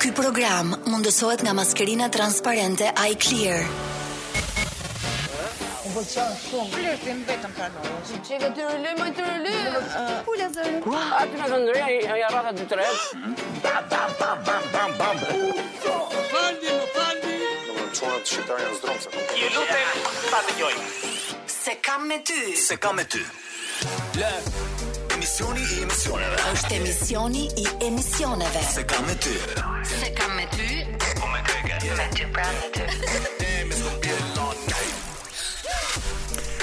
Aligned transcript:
Ky 0.00 0.08
program 0.16 0.72
mundësohet 0.88 1.44
nga 1.44 1.52
maskerina 1.58 2.06
transparente 2.08 2.88
i 2.96 3.12
Clear. 3.26 3.60
Po 5.92 6.00
çfarë 6.00 6.36
shumë. 6.48 6.70
Flirtin 6.72 7.18
vetëm 7.28 7.52
pranoj. 7.60 7.88
Ti 8.08 8.16
çeve 8.26 8.48
ty 8.56 8.62
rëlë 8.72 8.94
më 9.02 9.08
të 9.20 9.26
rëlë. 9.26 9.82
Po 9.82 10.14
pula 10.32 10.46
zërin. 10.56 10.78
Aty 11.18 11.36
na 11.36 11.50
kanë 11.52 11.74
ja 12.24 12.30
rrafa 12.32 12.54
dy 12.56 12.64
tres. 12.72 13.02
Bam 13.60 13.90
bam 13.92 14.40
Fandi, 16.32 16.72
më 16.78 16.88
po 16.94 16.94
fandi. 16.96 17.36
Çfarë 18.00 18.24
shqiptar 18.24 18.64
zdroncë. 18.80 19.14
Je 19.42 19.52
lutem, 19.52 20.02
pa 20.32 20.40
dëgjoj. 20.48 20.74
Se 21.60 21.76
kam 21.84 22.08
me 22.08 22.22
ty. 22.24 22.40
Se 22.56 22.80
kam 22.80 22.96
me 22.96 23.04
ty. 23.04 23.24
Lek 24.14 24.44
Emisioni 25.14 25.62
i 25.74 25.82
emisioneve 25.82 26.44
është 26.54 26.74
emisioni 26.78 27.44
i 27.64 27.66
emisioneve 27.88 28.62
Se 28.74 28.86
kam 28.92 29.06
me 29.10 29.16
ty 29.24 29.34
Se 29.94 30.14
kam 30.18 30.36
me 30.38 30.46
ty 30.56 30.70
Po 31.20 31.26
me 31.34 31.40
kreke 31.50 31.94
Me 32.00 32.08
ty 32.16 32.32
pra 32.34 32.46
me 32.56 32.74
ty 32.76 33.38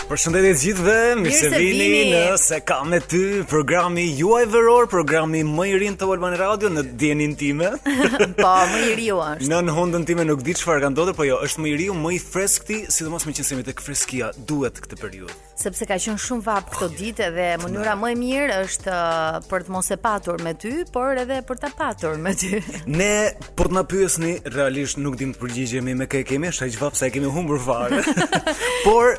Përshëndetje 0.10 0.52
të 0.52 0.58
gjithëve, 0.64 0.94
mirë 1.22 1.34
se 1.38 1.50
vini 1.54 1.90
në 2.10 2.22
se 2.42 2.58
kam 2.66 2.88
me 2.90 2.98
ty 3.06 3.20
programi 3.50 4.08
juaj 4.18 4.48
veror, 4.50 4.88
programi 4.90 5.44
më 5.46 5.66
i 5.70 5.74
rinë 5.84 6.00
të 6.02 6.08
Volvan 6.10 6.34
Radio 6.40 6.72
në 6.74 6.82
dienin 6.98 7.36
time. 7.38 7.68
po, 8.40 8.54
më 8.72 8.80
i 8.88 8.96
riu 8.98 9.20
është. 9.22 9.46
Në 9.52 9.60
në 9.68 9.76
hundën 9.78 10.08
time 10.10 10.24
nuk 10.26 10.42
di 10.42 10.56
çfarë 10.58 10.82
ka 10.82 10.90
ndodhur, 10.96 11.14
po 11.20 11.28
jo, 11.30 11.38
është 11.46 11.62
më 11.62 11.70
i 11.70 11.74
riu, 11.84 11.98
më 12.02 12.14
i 12.16 12.24
freskti, 12.26 12.80
sidomos 12.90 13.28
me 13.30 13.36
qenësimi 13.38 13.68
tek 13.68 13.84
freskia 13.86 14.32
duhet 14.50 14.82
këtë 14.82 14.98
periudhë. 15.04 15.36
Sepse 15.62 15.86
ka 15.86 16.00
qenë 16.02 16.24
shumë 16.26 16.42
vap 16.50 16.74
këto 16.74 16.88
ditë 16.98 17.30
dhe 17.38 17.46
mënyra 17.68 17.94
më 18.02 18.10
e 18.16 18.20
mirë 18.24 18.60
është 18.64 18.90
uh, 18.90 19.38
për 19.52 19.68
të 19.70 19.76
mos 19.78 19.92
e 19.94 19.98
patur 20.08 20.42
me 20.42 20.56
ty, 20.58 20.72
por 20.90 21.22
edhe 21.22 21.38
për 21.52 21.62
ta 21.62 21.70
patur 21.78 22.18
me 22.26 22.34
ty. 22.34 22.64
ne 22.90 23.14
po 23.54 23.70
të 23.70 23.78
na 23.78 23.86
pyesni 23.94 24.40
realisht 24.58 24.98
nuk 25.06 25.20
dim 25.22 25.36
të 25.38 25.44
përgjigjemi 25.46 25.94
me 26.02 26.10
kë 26.10 26.24
kemi, 26.34 26.50
është 26.50 26.66
aq 26.72 26.80
vap 26.82 26.98
sa 26.98 27.12
e 27.12 27.14
kemi 27.14 27.30
humbur 27.38 27.62
fare. 27.62 28.02
por 28.88 29.14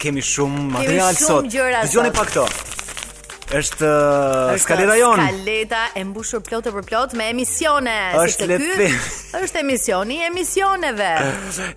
kemi 0.00 0.22
shumë 0.22 0.66
material 0.78 1.14
sot. 1.18 1.44
Dëgjoni 1.56 2.10
pak 2.18 2.28
këto. 2.32 2.46
Është 3.56 3.88
skaleta 4.58 4.96
jon. 4.98 5.20
Skaleta 5.22 5.82
e 5.94 6.02
mbushur 6.08 6.40
plotë 6.42 6.70
për 6.74 6.84
plot 6.88 7.12
me 7.14 7.24
emisione, 7.30 7.92
është 8.18 8.42
si 8.42 8.48
të 8.50 8.58
Është 9.44 9.56
emisioni 9.60 10.14
i 10.18 10.20
emisioneve. 10.26 11.12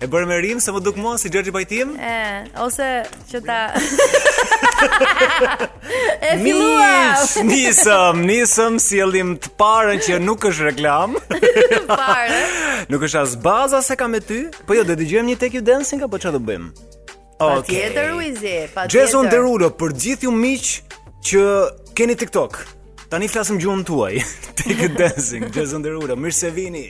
E 0.02 0.06
bërë 0.10 0.26
me 0.32 0.36
rim 0.42 0.58
se 0.64 0.70
më 0.74 0.80
duk 0.82 0.96
mua 0.98 1.12
si 1.20 1.28
Gjergji 1.30 1.52
Bajtim? 1.54 1.88
E, 2.00 2.16
ose 2.64 2.88
që 3.30 3.38
ta 3.46 3.60
E 6.24 6.26
filluam. 6.40 7.12
Nisëm, 7.52 8.14
nisëm 8.26 8.74
sjellim 8.82 9.28
si 9.36 9.40
të 9.44 9.48
parën 9.60 9.98
që 10.06 10.12
nuk 10.26 10.40
është 10.50 10.62
reklam. 10.72 11.10
Parë. 11.92 12.38
nuk 12.90 13.00
është 13.06 13.18
as 13.22 13.32
baza 13.44 13.78
se 13.86 13.94
kam 13.96 14.10
me 14.16 14.20
ty, 14.24 14.40
po 14.66 14.72
jo 14.74 14.82
do 14.88 14.94
dëgjojmë 14.98 15.28
një 15.30 15.36
tek 15.44 15.52
you 15.60 15.64
dancing 15.64 16.00
apo 16.02 16.16
çfarë 16.18 16.36
do 16.40 16.44
bëjmë? 16.50 16.68
Okay. 17.40 17.56
Pa 17.56 17.64
tjetër, 17.64 18.06
Uizi, 18.20 18.54
pa 18.76 18.82
tjetër. 18.84 18.92
Gjezon 18.92 19.28
Derulo, 19.32 19.70
për 19.80 19.94
gjithë 20.02 20.28
ju 20.28 20.32
miqë 20.36 21.00
që 21.24 21.44
keni 21.96 22.18
TikTok. 22.20 22.58
Tani 23.08 23.30
flasim 23.32 23.56
flasëm 23.56 23.62
gjuhën 23.64 23.84
të 23.88 23.96
uaj. 23.98 24.14
Take 24.60 24.82
a 24.84 24.96
dancing, 25.00 25.48
Gjezon 25.56 25.84
Derulo, 25.86 26.18
mirë 26.20 26.36
se 26.36 26.52
vini. 26.52 26.84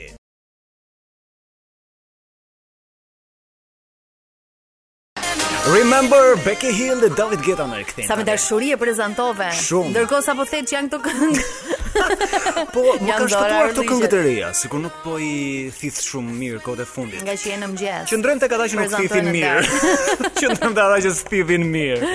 Remember 5.75 6.35
Becky 6.45 6.67
Hill 6.71 6.99
dhe 7.01 7.07
David 7.17 7.39
Guetta 7.45 7.63
në 7.69 7.77
këtë. 7.87 8.03
Sa 8.07 8.17
të 8.19 8.25
dashuri 8.27 8.71
e 8.75 8.77
prezantove. 8.81 9.45
Shumë. 9.55 9.91
Ndërkohë 9.93 10.25
sapo 10.25 10.43
thet 10.49 10.67
që 10.67 10.75
janë 10.75 10.91
këto 10.91 10.97
këngë. 11.05 11.43
po, 12.75 12.83
më 12.97 13.07
kanë 13.07 13.29
shkëtuar 13.31 13.71
këto 13.71 13.85
këngë 13.87 14.09
të 14.11 14.19
reja, 14.25 14.49
sikur 14.57 14.81
nuk 14.83 14.97
po 15.05 15.15
i 15.23 15.29
thith 15.77 16.01
shumë 16.09 16.35
mirë 16.41 16.59
kote 16.65 16.83
e 16.83 16.89
fundit. 16.91 17.23
Nga 17.23 17.37
që 17.39 17.51
jeni 17.53 17.63
në 17.63 17.69
mëngjes. 17.71 18.11
Qëndrojmë 18.11 18.43
tek 18.43 18.57
ata 18.57 18.67
që 18.73 18.81
nuk 18.81 18.97
thithin 18.99 19.31
mirë. 19.37 19.63
Qëndrojmë 20.41 20.59
tek 20.59 20.83
ata 20.87 20.99
që 21.07 21.13
thithin 21.31 21.67
mirë. 21.77 22.11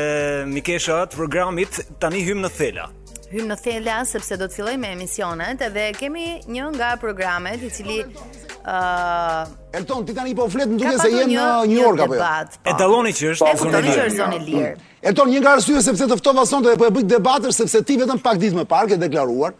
Mikesha 0.52 1.00
të 1.08 1.22
programit 1.24 1.82
tani 2.04 2.20
hym 2.28 2.44
në 2.44 2.52
thela 2.60 2.88
hymë 3.32 3.48
në 3.50 3.56
thella 3.60 3.96
sepse 4.06 4.36
do 4.38 4.46
të 4.48 4.54
fillojmë 4.56 4.82
me 4.82 4.92
emisionet 4.96 5.62
dhe 5.74 5.86
kemi 5.98 6.26
një 6.50 6.66
nga 6.76 6.90
programet 7.00 7.62
i 7.66 7.70
cili 7.74 7.98
uh, 8.04 9.76
Elton 9.76 10.04
ti 10.06 10.14
tani 10.16 10.34
po 10.38 10.46
flet 10.52 10.70
në 10.70 10.78
duke 10.78 10.92
se 11.02 11.08
jemi 11.12 11.38
në 11.38 11.46
New 11.72 11.80
York 11.80 12.02
apo 12.06 12.18
jo. 12.18 12.26
Po. 12.58 12.62
E 12.70 12.74
dalloni 12.78 13.12
që 13.16 13.32
është 13.34 13.54
zonë 13.62 14.26
e 14.38 14.42
lirë. 14.46 14.70
Elton 15.10 15.30
një 15.30 15.40
nga 15.42 15.56
arsyet 15.58 15.84
sepse 15.86 16.08
të 16.10 16.18
ftova 16.20 16.46
sonte 16.48 16.76
po 16.80 16.86
e 16.88 16.92
bëj 17.00 17.06
debatë 17.16 17.52
sepse 17.56 17.82
ti 17.86 17.96
vetëm 18.02 18.20
pak 18.24 18.40
ditë 18.42 18.60
më 18.62 18.66
parë 18.70 18.94
ke 18.94 19.00
deklaruar 19.02 19.56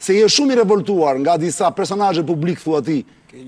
se 0.00 0.14
je 0.16 0.28
shumë 0.36 0.54
i 0.54 0.60
revoltuar 0.62 1.18
nga 1.24 1.34
disa 1.40 1.70
personazhe 1.76 2.24
publik 2.26 2.58
ti 2.86 3.00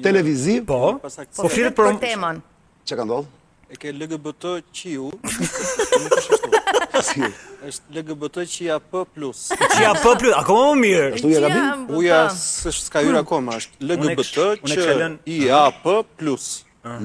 televiziv. 0.02 0.66
Po. 0.68 0.98
Po, 1.02 1.10
po 1.36 1.48
flet 1.50 1.74
për 1.74 1.96
temën. 2.02 2.42
Çka 2.84 2.98
ka 2.98 3.04
ndodhur? 3.06 3.30
e 3.72 3.76
ke 3.78 3.92
LGBT 3.92 4.58
qiu 4.76 5.06
është 7.68 7.94
LGBT 7.98 8.42
qia 8.54 8.76
p 8.90 9.02
plus 9.16 9.38
qia 9.60 9.94
p 10.00 10.12
plus 10.20 10.34
akoma 10.40 10.74
më 10.74 10.80
mirë 10.82 11.06
është 11.16 11.30
uja 11.32 11.40
gabim 11.44 11.86
uja 12.00 12.18
s'është 12.40 12.84
s'ka 12.88 13.04
hyr 13.06 13.16
akoma 13.22 13.54
hmm. 13.54 13.62
është 13.62 13.88
LGBT 13.88 15.22
qia 15.24 15.62
p 15.86 15.96
plus 16.20 16.50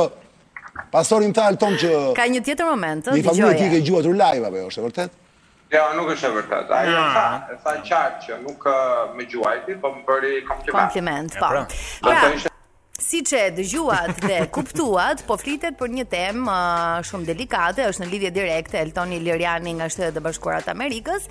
pastori 0.92 1.30
më 1.32 1.36
tha 1.38 1.46
alton 1.54 1.80
që... 1.80 1.94
Ka 2.20 2.28
një 2.34 2.44
tjetër 2.50 2.68
moment, 2.74 3.08
të 3.08 3.14
gjoja. 3.14 3.22
Një 3.22 3.30
familje 3.30 3.52
ti 3.62 3.70
ke 3.72 3.82
gjuatur 3.88 4.20
live, 4.20 4.50
apo 4.52 4.60
jo, 4.60 4.68
është 4.68 4.84
e 4.84 4.88
vërtet? 4.90 5.18
Jo, 5.72 5.86
nuk 5.96 6.10
është 6.12 6.28
e 6.28 6.32
vërtet. 6.36 6.72
Ai 6.78 6.82
ja. 6.90 7.04
tha, 7.16 7.24
e 7.54 7.60
tha 7.62 7.72
qartë 7.88 8.24
që 8.26 8.36
nuk 8.44 8.68
më 9.16 9.26
gjuajti, 9.34 9.78
po 9.84 9.94
më 9.96 10.04
bëri 10.10 10.34
kompliment. 10.44 10.80
Kompliment, 10.84 11.36
pra. 11.40 11.62
po. 11.64 11.84
Pra. 12.04 12.16
Pra. 12.28 12.51
Si 13.02 13.20
që 13.26 13.38
e 13.46 13.52
dëgjuat 13.56 14.20
dhe 14.22 14.36
kuptuat, 14.54 15.24
po 15.26 15.34
flitet 15.40 15.74
për 15.78 15.90
një 15.96 16.04
tem 16.12 16.42
uh, 16.48 17.00
shumë 17.04 17.26
delikate, 17.32 17.86
është 17.90 18.04
në 18.04 18.10
lidhje 18.12 18.30
direkte, 18.38 18.78
Eltoni 18.78 19.18
Liriani 19.24 19.72
nga 19.78 19.88
shtetë 19.90 20.12
dhe 20.16 20.22
bashkurat 20.22 20.68
Amerikës, 20.70 21.26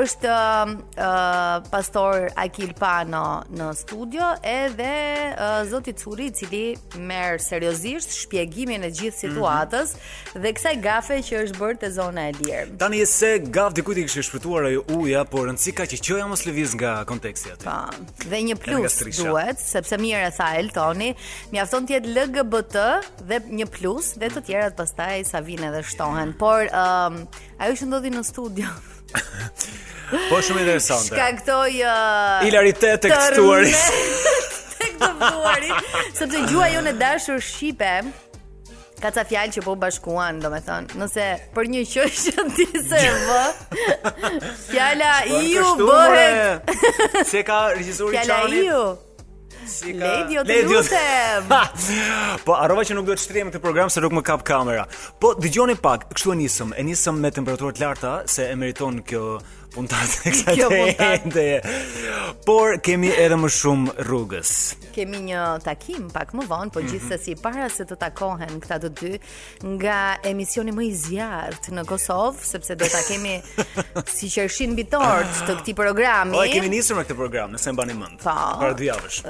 është 0.00 0.30
uh, 0.30 0.74
uh, 0.96 1.68
pastor 1.72 2.30
Akil 2.40 2.72
Pano 2.78 3.24
në 3.50 3.68
studio, 3.80 4.30
edhe 4.48 4.90
uh, 5.36 5.60
Zotit 5.70 6.00
Suri, 6.02 6.30
cili 6.36 6.64
merë 7.00 7.40
seriosisht 7.42 8.16
shpjegimin 8.22 8.86
e 8.88 8.92
gjithë 8.92 9.10
mhm. 9.10 9.22
situatës, 9.26 9.94
mm 9.94 10.24
-hmm. 10.24 10.42
dhe 10.46 10.54
kësaj 10.58 10.76
gafe 10.88 11.18
që 11.28 11.34
është 11.44 11.60
bërë 11.62 11.78
të 11.84 11.92
zona 12.00 12.22
e 12.30 12.32
lirë. 12.40 12.76
Tani 12.80 13.04
se 13.06 13.30
gafë 13.58 13.76
dikut 13.80 13.96
i 13.96 14.04
kështë 14.08 14.26
shpëtuar 14.30 14.62
e 14.70 14.72
uja, 14.98 15.24
por 15.24 15.44
në 15.52 15.56
cika 15.64 15.84
që 15.90 15.96
qëja 16.04 16.26
mos 16.32 16.46
lëviz 16.48 16.70
nga 16.80 16.92
konteksti 17.04 17.48
aty. 17.52 17.64
Pa, 17.64 17.90
dhe 18.30 18.38
një 18.48 18.56
plus 18.64 18.92
duhet, 19.22 19.58
sepse 19.74 19.94
mire 19.98 20.30
tha 20.38 20.48
Eltoni, 20.60 21.09
Mi 21.52 21.58
afton 21.62 21.86
tjetë 21.88 22.12
LGBT 22.16 22.76
dhe 23.30 23.38
një 23.58 23.66
plus 23.74 24.12
Dhe 24.20 24.30
të 24.34 24.42
tjerat 24.48 24.76
pastaj 24.78 25.22
sa 25.30 25.42
vine 25.46 25.70
dhe 25.74 25.82
shtohen 25.86 26.34
Por, 26.40 26.66
um, 26.70 27.20
ajo 27.58 27.76
është 27.78 27.90
ndodhi 27.90 28.12
në 28.14 28.24
studio 28.30 28.70
Po 30.30 30.38
shumë 30.42 30.64
interesante. 30.64 31.12
dhe 31.12 31.18
Shka 31.18 31.30
këtoj 31.42 31.76
uh, 31.92 32.48
Ilaritet 32.50 33.04
të 33.04 33.14
këstuari 33.14 33.76
Të 34.98 36.16
Së 36.30 36.44
gjua 36.52 36.70
jo 36.74 36.84
dashur 37.00 37.40
Shqipe 37.42 37.94
Ka 39.00 39.08
ca 39.16 39.22
fjalë 39.24 39.54
që 39.54 39.62
po 39.64 39.72
bashkuan, 39.80 40.42
do 40.44 40.50
me 40.52 40.58
thonë, 40.60 40.98
nëse 41.00 41.24
për 41.56 41.70
një 41.72 41.86
qështë 41.88 42.42
në 42.50 42.52
ti 42.58 42.66
se 42.84 42.98
vë, 43.22 43.40
fjalla 44.66 45.12
i 45.40 45.44
ju 45.54 45.66
bëhet... 45.78 46.74
Se 47.24 47.40
ka 47.48 47.62
regjisur 47.78 48.12
i 48.12 48.20
iu 48.66 48.82
si 49.70 49.92
ka 49.94 50.44
të 50.46 50.56
lutem. 50.70 51.52
po 52.46 52.56
arrova 52.58 52.84
që 52.86 52.96
nuk 52.98 53.06
do 53.08 53.16
të 53.16 53.24
shtrihem 53.24 53.52
këtë 53.52 53.62
program 53.62 53.92
se 53.94 54.02
nuk 54.04 54.16
më 54.18 54.24
kap 54.26 54.44
kamera. 54.46 54.84
Po 55.22 55.34
dëgjoni 55.38 55.78
pak, 55.82 56.08
kështu 56.16 56.34
e 56.34 56.38
nisëm, 56.42 56.74
e 56.80 56.86
nisëm 56.90 57.22
me 57.22 57.32
temperaturët 57.36 57.80
larta 57.82 58.18
se 58.30 58.50
e 58.52 58.58
meriton 58.60 59.00
kjo 59.08 59.26
puntat 59.74 60.08
e 60.26 60.30
kësaj 60.34 60.56
Por 62.46 62.76
kemi 62.82 63.08
edhe 63.12 63.36
më 63.38 63.48
shumë 63.52 63.90
rrugës. 64.06 64.50
Kemi 64.94 65.18
një 65.30 65.44
takim 65.64 66.08
pak 66.12 66.32
më 66.36 66.46
vonë, 66.48 66.70
por 66.72 66.82
mm 66.82 66.86
-hmm. 66.86 66.96
gjithsesi 66.96 67.34
para 67.42 67.68
se 67.68 67.84
të 67.84 67.96
takohen 67.96 68.60
këta 68.60 68.78
të 68.80 68.88
dy 69.00 69.12
nga 69.76 70.00
emisioni 70.24 70.70
më 70.72 70.82
i 70.86 70.94
zjarrt 70.94 71.64
në 71.70 71.82
Kosovë, 71.86 72.38
sepse 72.42 72.74
do 72.74 72.84
ta 72.92 73.02
kemi 73.08 73.42
si 74.16 74.26
qershin 74.28 74.70
mbi 74.72 74.84
të 74.84 74.98
këtij 75.46 75.74
programi. 75.74 76.32
Po 76.32 76.42
e 76.44 76.48
kemi 76.48 76.68
nisur 76.68 76.96
me 76.96 77.02
këtë 77.04 77.14
program, 77.16 77.52
nëse 77.52 77.68
e 77.68 77.72
mbani 77.72 77.94
mend. 77.94 78.18
Pa, 78.22 78.50
po. 78.52 78.58
para 78.60 78.72
dy 78.74 78.84
javësh. 78.86 79.18
uh, 79.24 79.28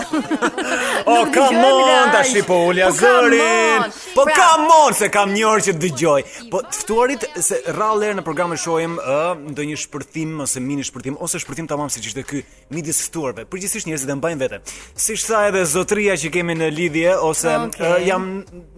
O 1.07 1.17
come 1.33 1.65
on, 1.71 2.11
tash 2.13 2.33
po 2.47 2.59
ulja 2.69 2.89
zërin. 2.95 3.87
Po 4.15 4.27
come 4.29 4.69
on, 4.83 4.95
se 4.97 5.09
kam 5.13 5.33
një 5.33 5.45
orë 5.51 5.65
që 5.69 5.75
dëgjoj. 5.81 6.17
Po 6.53 6.61
ftuarit 6.81 7.25
se 7.43 7.59
rallëher 7.77 8.17
në 8.19 8.25
programin 8.27 8.59
shohim 8.61 8.99
ë 9.01 9.17
ndonjë 9.55 9.79
shpërthim 9.87 10.39
ose 10.45 10.61
mini 10.63 10.85
shpërthim 10.87 11.17
ose 11.23 11.41
shpërthim 11.43 11.69
tamam 11.71 11.89
siç 11.93 12.11
ishte 12.11 12.25
ky 12.29 12.43
midis 12.73 13.01
ftuarve. 13.07 13.47
Përgjithsisht 13.51 13.89
njerëzit 13.89 14.13
e 14.13 14.19
mbajnë 14.21 14.41
veten. 14.43 14.65
Siç 14.97 15.25
sa 15.27 15.45
edhe 15.49 15.65
zotria 15.69 16.17
që 16.19 16.33
kemi 16.37 16.55
në 16.61 16.71
lidhje 16.77 17.17
ose 17.29 17.57
jam 18.05 18.31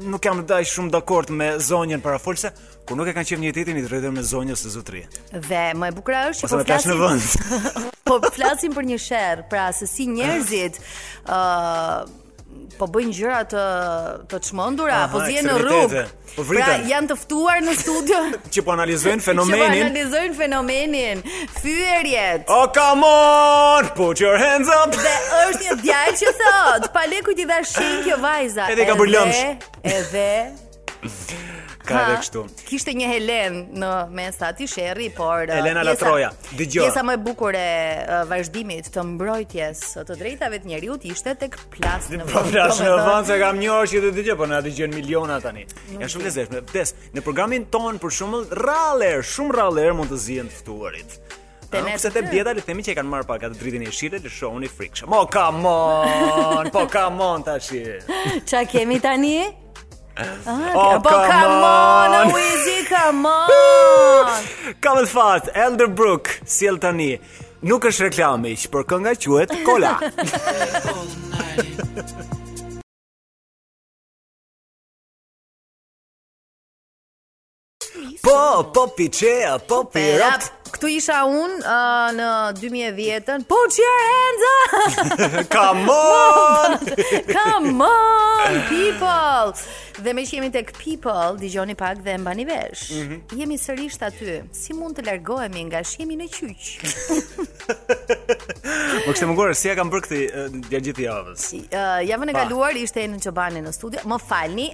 nuk 0.07 0.25
jam 0.25 0.43
ndaj 0.45 0.63
shumë 0.73 0.93
dakord 0.95 1.29
me 1.35 1.55
zonjën 1.63 1.99
parafolse, 2.03 2.51
ku 2.89 2.97
nuk 2.97 3.09
e 3.09 3.13
kanë 3.13 3.29
qenë 3.29 3.45
një 3.45 3.49
i 3.53 3.85
drejtën 3.87 4.13
me 4.17 4.21
zonjës 4.25 4.63
së 4.65 4.71
zotrit. 4.73 5.17
Dhe 5.45 5.63
më 5.77 5.91
e 5.91 5.95
bukur 5.99 6.15
është 6.23 6.47
që 6.47 6.55
po 6.55 6.63
flasim 6.65 7.01
në 7.01 7.57
po 8.09 8.15
flasim 8.37 8.73
për 8.73 8.87
një 8.93 8.97
sherr, 9.03 9.43
pra 9.51 9.67
se 9.77 9.85
si 9.85 10.07
njerëzit 10.09 10.79
ë 11.29 11.35
po 12.79 12.87
bëjnë 12.89 13.13
gjëra 13.13 13.41
të 13.51 13.63
të 14.31 14.39
çmendura 14.47 15.03
apo 15.03 15.21
vjen 15.27 15.45
në 15.45 15.57
rrugë. 15.61 16.03
Po 16.33 16.45
pra 16.49 16.69
janë 16.89 17.11
të 17.11 17.17
ftuar 17.21 17.59
në 17.67 17.75
studio. 17.77 18.21
që 18.55 18.63
po 18.65 18.73
analizojnë 18.73 19.25
fenomenin. 19.27 19.59
që 19.59 19.61
po 19.61 19.81
analizojnë 19.83 20.39
fenomenin. 20.39 21.21
Fyerjet. 21.61 22.49
Oh 22.55 22.65
come 22.79 23.05
on, 23.11 23.91
put 23.99 24.23
your 24.25 24.41
hands 24.41 24.71
up. 24.79 24.97
dhe 24.97 25.13
është 25.43 25.63
një 25.69 25.77
djalë 25.85 26.17
që 26.23 26.35
thot, 26.41 26.89
pa 26.97 27.05
lekut 27.13 27.45
i 27.45 27.45
dha 27.53 27.61
shenjë 27.75 28.01
kjo 28.09 28.19
vajza. 28.25 28.69
Edhe 28.73 28.89
ka 28.89 28.97
bërë 29.03 29.15
lëmsh. 29.19 29.47
edhe 29.93 30.33
ka 31.87 32.01
edhe 32.03 32.15
kështu. 32.19 32.41
Kishte 32.67 32.93
një 32.97 33.07
Helen 33.09 33.59
në 33.79 33.91
mes 34.15 34.39
aty 34.45 34.67
Sherri, 34.69 35.09
por 35.15 35.49
Helena 35.49 35.81
uh, 35.83 35.87
La 35.87 35.93
Troja. 35.99 36.31
Dëgjoj. 36.53 36.83
Pjesa 36.85 37.03
më 37.07 37.15
e 37.17 37.21
bukur 37.23 37.57
e 37.57 37.63
uh, 37.69 38.21
vazhdimit 38.29 38.89
të 38.93 39.05
mbrojtjes 39.13 39.83
të 40.07 40.17
drejtave 40.19 40.61
të 40.63 40.71
njerëzit 40.73 41.07
ishte 41.13 41.35
tek 41.45 41.57
plas 41.75 42.09
në 42.11 42.19
vend. 42.23 42.31
Po 42.33 42.43
plas 42.51 42.81
në 42.83 42.91
vend 42.99 43.29
se 43.31 43.39
kam 43.41 43.61
një 43.63 43.79
që 43.93 44.03
të 44.07 44.13
dëgjoj, 44.19 44.37
po 44.43 44.49
na 44.51 44.61
dëgjojnë 44.65 44.99
miliona 44.99 45.39
tani. 45.43 45.65
Janë 45.95 46.11
shumë 46.13 46.27
lezetshme. 46.29 46.63
Des, 46.73 46.95
në 47.15 47.23
programin 47.25 47.67
ton 47.73 47.99
për 48.01 48.15
shumë 48.19 48.43
rallëer, 48.63 49.23
shumë 49.25 49.57
rallëer 49.61 49.95
mund 49.97 50.11
të 50.13 50.21
zihen 50.27 50.51
të 50.51 50.59
ftuarit. 50.61 51.19
Te 51.69 51.83
ne 51.85 51.91
pse 51.99 52.09
te 52.09 52.23
bjeta 52.25 52.49
le 52.57 52.63
themi 52.65 52.81
që 52.81 52.95
e 52.95 52.95
kanë 52.97 53.05
marr 53.11 53.27
pak 53.29 53.43
atë 53.45 53.57
dritën 53.59 53.83
e 53.85 53.91
jeshile 53.91 54.17
të 54.23 54.31
shohuni 54.33 54.65
frikshëm. 54.73 55.13
Oh 55.13 55.27
come 55.29 55.69
on, 55.69 56.71
po 56.73 56.87
come 56.89 57.21
on 57.21 57.43
tash. 57.45 57.69
Ça 58.49 58.63
kemi 58.65 58.97
tani? 59.03 59.35
Ah, 60.19 60.25
ah, 60.45 60.71
oh, 60.75 60.91
come, 60.99 61.27
come 61.31 61.63
on, 61.63 62.11
on 62.21 62.33
Wizzy, 62.35 62.79
come 62.91 63.25
on 63.25 64.75
Come 64.81 64.97
on 64.99 65.05
fast, 65.05 65.49
Elder 65.55 65.87
Brook 65.87 66.41
Si 66.43 66.65
el 66.67 66.75
tani 66.77 67.15
Nuk 67.63 67.87
është 67.87 68.09
reklamish, 68.09 68.65
Por 68.71 68.83
kënga 68.85 69.13
quet 69.15 69.55
Kola 69.63 69.93
Po, 78.19 78.39
po, 78.75 78.85
piche, 78.99 79.37
po, 79.71 79.85
pirat 79.89 80.51
Këtu 80.69 80.91
isha 80.99 81.23
unë 81.25 81.61
uh, 81.63 82.07
në 82.13 82.27
2010-ën 82.59 83.45
Put 83.49 83.77
your 83.79 84.01
hands 84.05 84.49
up! 84.53 85.37
Come 85.55 85.87
on! 85.95 86.75
Come 87.25 87.81
on, 87.87 88.59
people! 88.69 89.55
Dhe 90.03 90.13
me 90.15 90.23
që 90.23 90.35
jemi 90.37 90.49
tek 90.53 90.69
people, 90.79 91.35
digjoni 91.41 91.75
pak 91.77 91.99
dhe 92.05 92.13
mba 92.23 92.31
një 92.37 92.45
vesh 92.49 92.83
mm 92.91 93.05
-hmm. 93.07 93.39
Jemi 93.41 93.57
sërisht 93.57 94.03
aty, 94.07 94.29
si 94.55 94.73
mund 94.73 94.95
të 94.99 95.05
largohemi 95.09 95.63
nga 95.69 95.83
shemi 95.83 96.15
në 96.21 96.27
qyq 96.35 96.63
Më 98.63 99.01
kështë 99.13 99.25
më 99.29 99.35
gore, 99.39 99.53
si 99.59 99.69
e 99.69 99.75
kam 99.75 99.89
bërë 99.91 100.03
këti 100.05 100.19
uh, 100.23 100.55
dja 100.69 100.79
gjithi 100.85 101.03
javës 101.09 101.41
uh, 101.53 101.99
Javën 102.11 102.29
e 102.29 102.33
pa. 102.33 102.39
galuar, 102.39 102.71
ishte 102.77 103.01
që 103.25 103.31
bani 103.39 103.59
në 103.65 103.71
studio 103.75 103.99
Më 104.11 104.17
falni, 104.29 104.67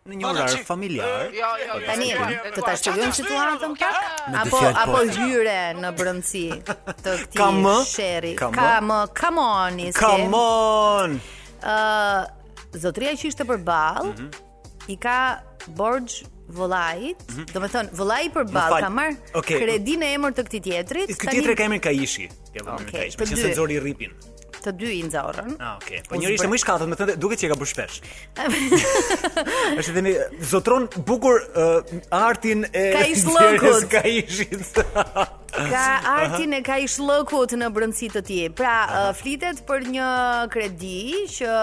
Në 0.00 0.16
një 0.16 0.26
orarë 0.26 0.60
familjarë 0.64 1.48
Tani, 1.84 2.06
të 2.56 2.62
të 2.64 2.72
shqyrujmë 2.80 3.16
që 3.18 3.24
të 3.26 3.34
lanë 3.36 3.60
të 3.60 3.68
më 3.70 4.44
pak 4.54 4.78
Apo 4.82 5.02
hyre 5.12 5.56
në 5.76 5.90
brëndësi 5.98 6.42
Të 6.64 7.16
këti 7.34 7.48
shëri 7.90 8.32
Ka 8.40 8.48
Kam, 8.54 8.94
ka 9.20 9.30
më 9.36 9.44
anis 9.66 9.98
Ka 10.00 10.14
më 10.32 10.40
anë 11.66 12.80
Zotria 12.86 13.12
i 13.14 13.20
që 13.20 13.28
ishte 13.32 13.46
për 13.50 13.60
bal 13.68 14.12
I 14.90 14.98
ka 15.06 15.16
borgjë 15.80 16.28
Vëllajit, 16.50 17.20
mm 17.30 17.36
-hmm. 17.36 17.50
do 17.54 17.60
me 17.62 17.68
thonë, 17.70 17.92
vëllajit 17.94 18.32
për 18.34 18.46
ka 18.82 18.88
marrë 18.90 19.12
okay. 19.38 19.60
kredin 19.62 20.02
e 20.02 20.06
emër 20.16 20.32
të 20.34 20.42
këti 20.48 20.58
tjetrit 20.64 21.12
Këti 21.14 21.36
tjetrit 21.36 21.58
ka 21.60 21.68
emër 21.68 21.78
ka 21.84 21.90
ishi, 21.94 22.24
ka 22.56 22.74
okay. 22.74 22.90
ka 22.90 23.04
ishi. 23.06 23.18
Për 23.18 23.26
për 23.28 24.14
të 24.64 24.72
dy 24.80 24.90
i 24.98 25.02
nxorrën. 25.06 25.54
Ah, 25.58 25.76
okay. 25.80 26.00
Po 26.08 26.18
njëri 26.20 26.36
ishte 26.36 26.48
më 26.50 26.58
i 26.58 26.62
shkatët, 26.62 26.90
më 26.92 26.98
thënë 27.00 27.16
duket 27.22 27.42
se 27.42 27.48
e 27.48 27.52
ka 27.52 27.58
bërë 27.60 27.70
shpesh. 27.72 28.00
Është 29.80 29.94
dhe 30.00 30.14
zotron 30.52 30.88
bukur 31.08 31.40
uh, 31.52 32.22
artin 32.22 32.66
e 32.70 32.86
Ka 32.96 33.04
ish 33.14 33.26
lëngut. 33.34 33.88
Ka 33.96 34.04
ish. 34.06 34.42
Ka 35.68 36.00
artin 36.06 36.54
e 36.56 36.60
ka 36.64 36.76
i 36.80 36.86
shlokut 36.88 37.52
në 37.58 37.68
brëndësi 37.74 38.08
të 38.14 38.22
ti 38.24 38.38
Pra, 38.56 38.72
uh, 38.86 39.10
flitet 39.16 39.60
për 39.68 39.84
një 39.92 40.08
kredi 40.52 41.26
Që 41.28 41.54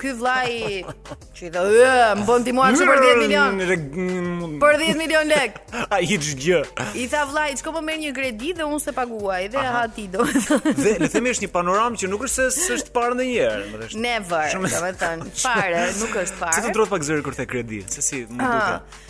ky 0.00 0.14
vlaj 0.18 0.50
Që 1.36 1.46
i 1.46 1.52
dhe 1.54 1.62
uh, 1.62 2.12
Më 2.20 2.24
bën 2.30 2.46
ti 2.46 2.54
mua 2.56 2.70
që 2.74 2.88
për 2.88 3.04
10 3.04 3.22
milion 3.22 4.58
Për 4.62 4.78
10 4.80 5.00
milion 5.00 5.30
lek 5.30 5.60
A 5.92 6.00
i 6.02 6.08
gjë 6.18 6.62
I 7.02 7.06
tha 7.12 7.26
vlaj, 7.30 7.50
që 7.60 7.74
më 7.76 7.84
me 7.88 7.98
një 8.04 8.12
kredi 8.16 8.52
dhe 8.58 8.66
unë 8.66 8.82
se 8.88 8.94
paguaj 8.96 9.42
Dhe 9.54 9.62
Aha. 9.62 9.84
ha 9.86 9.86
ti 9.96 10.08
do 10.12 10.26
Dhe 10.26 10.96
le 11.04 11.10
themi 11.12 11.34
është 11.34 11.46
një 11.46 11.52
panoram 11.54 11.96
që 11.98 12.10
nuk 12.10 12.26
është 12.28 12.48
se 12.56 12.68
është 12.80 12.94
parë 12.96 13.20
në 13.20 13.28
njerë 13.32 13.90
Never, 14.06 14.48
domethënë, 14.58 15.18
me 15.22 15.34
Parë, 15.42 15.82
nuk 16.00 16.16
është 16.24 16.40
parë 16.42 16.58
Që 16.60 16.66
të 16.70 16.76
të 16.78 16.88
pak 16.94 17.08
zërë 17.10 17.26
kërë 17.28 17.40
të 17.42 17.48
kredi 17.52 17.82
Që 17.94 18.06
si 18.10 18.24
më 18.30 18.54
të 18.54 19.02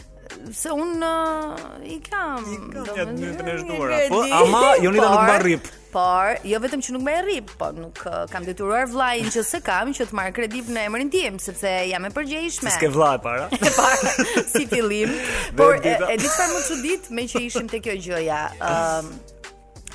se 0.52 0.70
un 0.72 1.02
uh, 1.02 1.56
i 1.92 2.00
kam 2.10 2.42
i 2.44 2.56
kam 2.72 3.10
një 3.16 3.30
dytë 3.30 3.46
në 3.46 3.54
zhdura 3.64 3.98
po 4.10 4.20
ama 4.40 4.62
Jonita 4.82 5.10
nuk 5.12 5.22
mbar 5.26 5.44
rip 5.46 5.68
por 5.96 6.32
jo 6.46 6.58
vetëm 6.60 6.82
që 6.84 6.92
nuk 6.96 7.04
më 7.06 7.14
rrip, 7.24 7.52
po 7.56 7.70
nuk 7.72 8.00
kam 8.32 8.44
detyruar 8.44 8.84
vllajin 8.90 9.30
që 9.32 9.44
se 9.48 9.60
kam 9.64 9.94
që 9.96 10.08
të 10.10 10.16
marr 10.18 10.34
kredi 10.36 10.60
në 10.68 10.82
emrin 10.90 11.08
tim, 11.14 11.38
sepse 11.40 11.70
jam 11.88 12.04
e 12.04 12.10
përgjegjshme. 12.12 12.72
Ske 12.74 12.90
vllaj 12.92 13.22
para. 13.24 13.46
E 13.56 13.72
para 13.78 14.42
si 14.50 14.66
fillim. 14.68 15.14
por 15.56 15.78
e, 15.86 15.94
e 16.12 16.18
di 16.20 16.26
çfarë 16.28 16.50
më 16.52 16.60
çudit 16.68 17.08
me 17.16 17.24
që 17.32 17.42
ishim 17.48 17.70
te 17.72 17.80
kjo 17.80 17.96
gjëja. 18.10 18.42
Ëm 18.60 19.14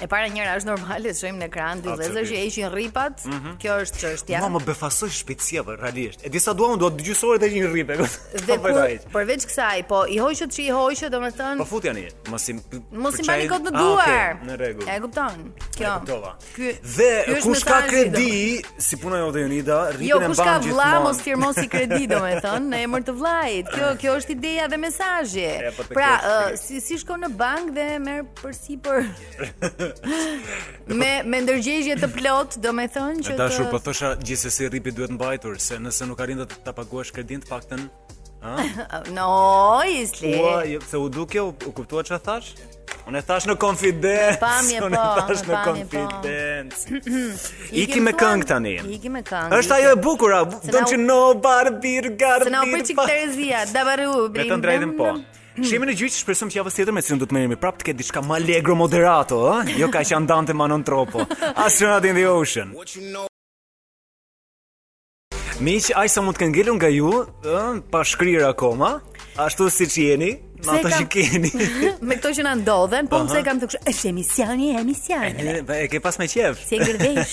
E 0.01 0.07
para 0.09 0.25
njëra 0.33 0.55
është 0.57 0.65
normale, 0.67 1.11
shojmë 1.13 1.37
në 1.37 1.45
ekran, 1.45 1.81
dy 1.83 1.91
vëllezër 1.91 2.25
që 2.31 2.37
heqin 2.39 2.69
rripat. 2.73 3.21
Mm 3.29 3.35
-hmm. 3.35 3.55
Kjo 3.61 3.73
është 3.83 3.99
çështja. 4.01 4.39
Jo, 4.41 4.47
më 4.55 4.61
befasoj 4.65 5.09
shpejtësia 5.13 5.61
për 5.67 5.75
po, 5.77 5.83
realisht. 5.83 6.23
E 6.25 6.29
di 6.33 6.39
sa 6.41 6.53
duam, 6.57 6.79
duat 6.81 6.95
dëgjuesorë 6.99 7.37
të 7.43 7.49
heqin 7.49 7.67
rripe. 7.73 7.97
Dhe 8.47 8.57
po, 8.63 8.69
përveç 9.17 9.43
kësaj, 9.49 9.83
po 9.91 9.99
i 10.09 10.17
hoqët 10.17 10.51
që 10.55 10.61
i 10.63 10.71
hoqë, 10.77 11.09
domethënë. 11.15 11.57
Po 11.61 11.65
futja 11.75 11.93
ne. 11.93 12.07
Mos 12.33 12.49
i 12.49 12.53
mos 13.03 13.19
i 13.21 13.25
bani 13.29 13.47
kod 13.53 13.61
në 13.67 13.71
duar. 13.77 14.39
Në 14.47 14.53
rregull. 14.63 14.89
E 14.89 14.97
kupton. 15.03 15.53
Kjo. 15.77 15.93
Ky 16.55 16.69
dhe 16.95 17.11
kush 17.45 17.63
ka 17.69 17.79
kredi, 17.89 18.63
si 18.77 18.97
puna 18.97 19.19
jote 19.21 19.39
Jonida, 19.45 19.79
rripin 19.91 20.07
jo, 20.07 20.17
e 20.17 20.19
bankës. 20.19 20.25
Jo, 20.25 20.29
kush 20.29 20.49
ka 20.49 20.57
vlla 20.65 20.99
mos 21.05 21.21
firmon 21.21 21.53
si 21.53 21.67
kredi, 21.67 22.07
domethënë, 22.07 22.65
në 22.73 22.81
emër 22.87 23.01
të 23.05 23.13
vllajit. 23.21 23.69
Kjo 23.77 23.93
kjo 24.01 24.17
është 24.17 24.33
ideja 24.39 24.65
dhe 24.67 24.77
mesazhi. 24.77 25.47
Po 25.77 25.83
pra, 25.93 26.11
uh, 26.15 26.59
si 26.63 26.81
si 26.81 26.97
shkon 26.97 27.21
në 27.21 27.29
bankë 27.41 27.71
dhe 27.77 27.87
merr 28.01 28.25
përsipër 28.41 29.01
me 30.99 31.15
me 31.31 31.39
ndërgjegje 31.45 31.95
të 32.03 32.07
plot, 32.15 32.49
do 32.63 32.69
thonë 32.95 33.19
që 33.27 33.31
Dashur, 33.39 33.65
të... 33.67 33.71
po 33.73 33.79
thosha 33.85 34.09
gjithsesi 34.27 34.63
ripi 34.73 34.91
duhet 34.97 35.11
mbajtur, 35.15 35.53
se 35.59 35.75
nëse 35.81 36.03
nuk 36.09 36.19
arrin 36.23 36.37
të 36.43 36.47
ta 36.65 36.71
paguash 36.77 37.11
kredin 37.15 37.39
të 37.43 37.47
paktën, 37.51 37.81
ë? 37.83 37.85
no, 39.17 39.27
isli. 40.01 40.31
Ua, 40.39 40.59
jo, 40.69 40.79
se 40.91 40.97
u 41.01 41.09
duke 41.09 41.41
u, 41.43 41.49
u 41.67 41.71
kuptua 41.79 42.03
çfarë 42.07 42.23
thash? 42.27 42.47
Unë 43.09 43.17
e 43.17 43.21
thash 43.25 43.45
në 43.49 43.55
konfidencë. 43.61 44.39
Po, 44.41 44.45
pamje 44.45 44.79
po. 44.81 44.87
Unë 44.87 44.95
e 45.03 45.03
thash 45.21 45.43
në 45.47 45.55
konfidencë. 45.67 46.81
Iki 47.83 47.99
me 48.05 48.11
këngë 48.23 48.45
tani. 48.51 48.75
Iki 48.97 49.09
me 49.09 49.21
këngë. 49.25 49.51
Është 49.59 49.71
ajo 49.79 49.89
e 49.95 49.97
bukur, 50.07 50.29
don't 50.71 50.89
you 50.93 50.99
know 51.01 51.23
Barbie 51.41 52.01
Garbi. 52.09 52.49
Sa 52.49 52.53
na 52.57 52.61
pëlqej 52.65 52.95
Terezia, 53.05 53.59
Davaru, 53.73 54.13
Brim. 54.35 54.49
të 54.49 54.53
drejtim 54.67 54.91
po. 54.97 55.03
Dhe, 55.07 55.13
dhe, 55.13 55.13
dhe, 55.19 55.25
dhe, 55.25 55.25
dhe, 55.27 55.33
Hmm. 55.51 55.65
Shemi 55.67 55.87
në 55.89 55.93
gjyqë, 55.99 56.15
shpresëm 56.15 56.51
që 56.53 56.59
javës 56.61 56.77
tjetër 56.77 56.93
me 56.95 57.01
cilën 57.03 57.19
du 57.19 57.25
të 57.27 57.35
merimi 57.35 57.57
prapë 57.59 57.81
të 57.81 57.87
ketë 57.89 57.99
diçka 57.99 58.21
ma 58.23 58.37
legro 58.39 58.77
moderato, 58.79 59.39
eh? 59.57 59.73
jo 59.75 59.89
ka 59.91 59.99
që 60.07 60.15
andante 60.21 60.55
ma 60.55 60.63
manon 60.63 60.85
tropo. 60.87 61.25
Astronaut 61.59 62.07
in 62.07 62.15
the 62.15 62.23
ocean. 62.31 62.71
Miq, 65.61 65.89
që 65.91 66.05
sa 66.09 66.23
mund 66.23 66.39
të 66.39 66.45
këngelu 66.45 66.77
nga 66.79 66.89
ju, 66.93 67.11
eh, 67.43 67.83
pa 67.91 68.05
shkrirë 68.07 68.47
akoma, 68.53 68.93
ashtu 69.43 69.67
si 69.69 69.89
që 69.91 70.07
jeni, 70.13 70.31
Ma 70.61 70.75
ato 70.77 70.89
që 70.93 71.05
keni. 71.09 71.49
me 72.05 72.13
këto 72.19 72.29
që 72.37 72.43
na 72.45 72.51
ndodhen, 72.59 73.07
po 73.09 73.17
pse 73.25 73.39
kam 73.43 73.57
të 73.57 73.65
është 73.89 73.93
emisioni, 74.11 74.67
emisioni. 74.77 75.45
E 75.73 75.87
ke 75.89 75.97
pas 75.99 76.19
me 76.21 76.27
qejf. 76.29 76.59
Si 76.61 76.77
gërdhesh. 76.77 77.31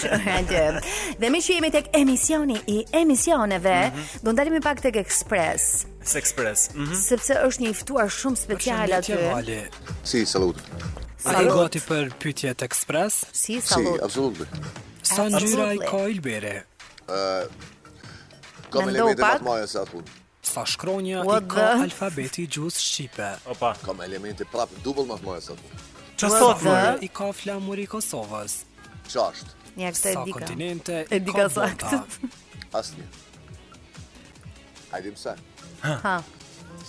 dhe 1.21 1.29
me 1.31 1.43
që 1.45 1.59
jemi 1.59 1.69
tek 1.75 1.91
emisioni 1.99 2.57
i 2.73 2.79
emisioneve, 3.03 3.79
mm 3.91 3.99
-hmm. 3.99 4.23
do 4.25 4.33
ndalemi 4.33 4.65
pak 4.65 4.81
tek 4.81 4.97
Express. 4.97 5.85
Sex 6.09 6.15
Express. 6.17 6.71
Mm 6.75 6.85
-hmm. 6.85 6.95
Sepse 7.09 7.35
është 7.43 7.61
një 7.63 7.69
i 7.69 7.75
ftuar 7.77 8.09
shumë 8.11 8.37
special 8.37 8.93
aty. 8.93 9.61
Si 10.05 10.25
salut. 10.27 10.57
A 11.25 11.35
e 11.43 11.47
gati 11.59 11.81
për 11.91 12.05
pyetje 12.23 12.55
të 12.59 12.65
ekspres? 12.69 13.13
Si 13.33 13.61
salut. 13.61 13.97
Si, 13.99 14.03
absolutely. 14.07 14.47
Sa 15.03 15.23
ngjyra 15.29 15.67
i 15.75 15.79
ka 15.91 15.99
Elbere? 16.11 16.55
Ë 17.09 17.47
Kam 18.71 18.89
elemente 18.89 19.23
të 19.23 19.43
mëdha 19.43 19.55
më 19.59 19.67
sa 19.67 19.85
tu. 19.93 19.99
Sa 20.53 20.63
shkronja 20.73 21.19
i 21.37 21.39
ka 21.55 21.67
alfabeti 21.89 22.43
i 22.45 22.49
gjuhës 22.55 22.77
shqipe? 22.89 23.29
Opa. 23.53 23.71
Kam 23.87 24.01
elemente 24.01 24.45
prapë 24.53 24.75
double 24.87 25.05
më 25.11 25.15
të 25.21 25.25
mëdha 25.27 25.41
sa 25.49 25.55
tu. 25.61 25.69
Çfarë 26.19 26.59
ka 26.63 26.99
i 27.07 27.09
ka 27.19 27.33
flamuri 27.41 27.83
i 27.87 27.89
Kosovës? 27.95 28.53
Çast. 29.13 29.47
Ja, 29.83 29.89
këtë 29.95 30.09
e 30.13 30.17
di. 30.27 30.33
Kontinente 30.37 30.95
e 31.17 31.19
di 31.25 31.33
saktë. 31.57 31.97
Asnjë. 32.79 33.05
Ai 34.95 35.01
dim 35.07 35.17
sa. 35.25 35.33
Ha. 35.81 36.23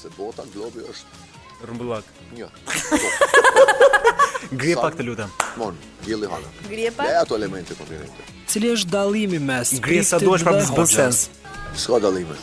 Se 0.02 0.08
bota 0.18 0.44
globi 0.54 0.80
është 0.80 1.66
rrumbullak. 1.66 2.04
Jo. 2.38 2.48
Grije 4.52 4.76
pak 4.82 4.96
të 4.98 5.04
lutem. 5.06 5.32
Mon, 5.58 5.76
dielli 6.06 6.28
hana. 6.28 6.48
Grije 6.70 6.92
pak. 6.92 7.06
Ja 7.06 7.22
ato 7.22 7.36
elemente 7.36 7.76
po 7.76 7.84
Cili 8.48 8.72
është 8.74 8.90
dallimi 8.90 9.40
mes 9.40 9.74
Grije 9.82 10.04
sa 10.10 10.18
duhesh 10.20 10.42
të 10.46 10.54
bën 10.54 10.88
sens. 10.88 11.28
S'ka 11.76 12.00
dalimi 12.02 12.34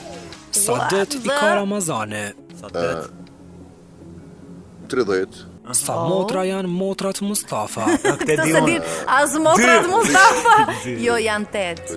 Sa 0.52 0.86
det 0.90 1.14
i 1.14 1.20
ka 1.28 1.54
Ramazani? 1.54 2.28
Sa 2.60 2.68
det? 2.68 3.06
30. 4.90 5.40
Sa 5.74 5.96
motra 6.06 6.44
janë 6.46 6.68
motrat 6.70 7.18
Mustafa 7.26 7.88
Këtë 8.04 8.28
e 8.28 8.36
dionë 8.44 8.76
As 9.10 9.34
motrat 9.42 9.88
Mustafa 9.90 10.54
Jo 11.02 11.16
janë 11.18 11.50
tet 11.50 11.90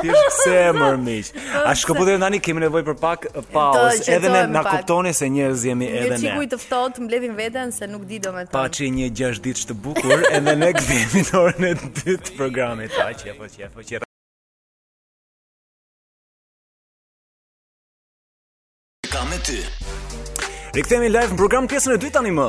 Ti 0.00 0.06
je 0.06 0.20
se 0.44 0.60
mërmish. 0.72 1.28
A 1.66 1.74
shko 1.74 1.92
po 1.98 2.06
tani 2.08 2.38
kemi 2.40 2.62
nevojë 2.64 2.84
për 2.88 2.96
pak 3.02 3.26
uh, 3.28 3.44
pause, 3.52 4.06
edhe 4.08 4.30
ne 4.32 4.42
na 4.48 4.62
kuptoni 4.64 5.12
se 5.16 5.28
njerëz 5.34 5.60
jemi 5.68 5.90
edhe 5.90 6.14
ne. 6.14 6.14
Ne 6.16 6.20
çikuj 6.24 6.46
të 6.54 6.58
ftohtë, 6.62 7.04
mbledhim 7.04 7.36
veten 7.36 7.68
se 7.74 7.84
nuk 7.90 8.06
di 8.08 8.16
domethënë. 8.24 8.54
Paçi 8.56 8.88
një 8.96 9.10
6 9.20 9.42
ditë 9.44 9.66
të 9.72 9.76
bukur, 9.86 10.24
edhe 10.38 10.54
ne 10.64 10.70
kthehemi 10.78 11.24
në 11.28 11.40
orën 11.44 11.66
e 11.68 11.72
2 11.84 12.18
të 12.30 12.36
programit, 12.38 12.94
Paçi, 12.96 13.28
e 13.34 13.38
po 13.38 13.50
çe, 13.54 13.68
po 13.74 13.82
çe. 13.82 14.00
me 19.32 19.36
ty. 19.44 19.60
Ne 20.76 21.08
live 21.16 21.32
në 21.34 21.36
program 21.36 21.68
pjesën 21.68 21.92
e 21.94 22.00
dytë 22.00 22.16
tani 22.20 22.32
më. 22.36 22.48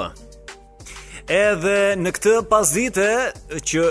Edhe 1.32 1.94
në 1.96 2.12
këtë 2.18 2.32
pasdite 2.52 3.06
që 3.64 3.84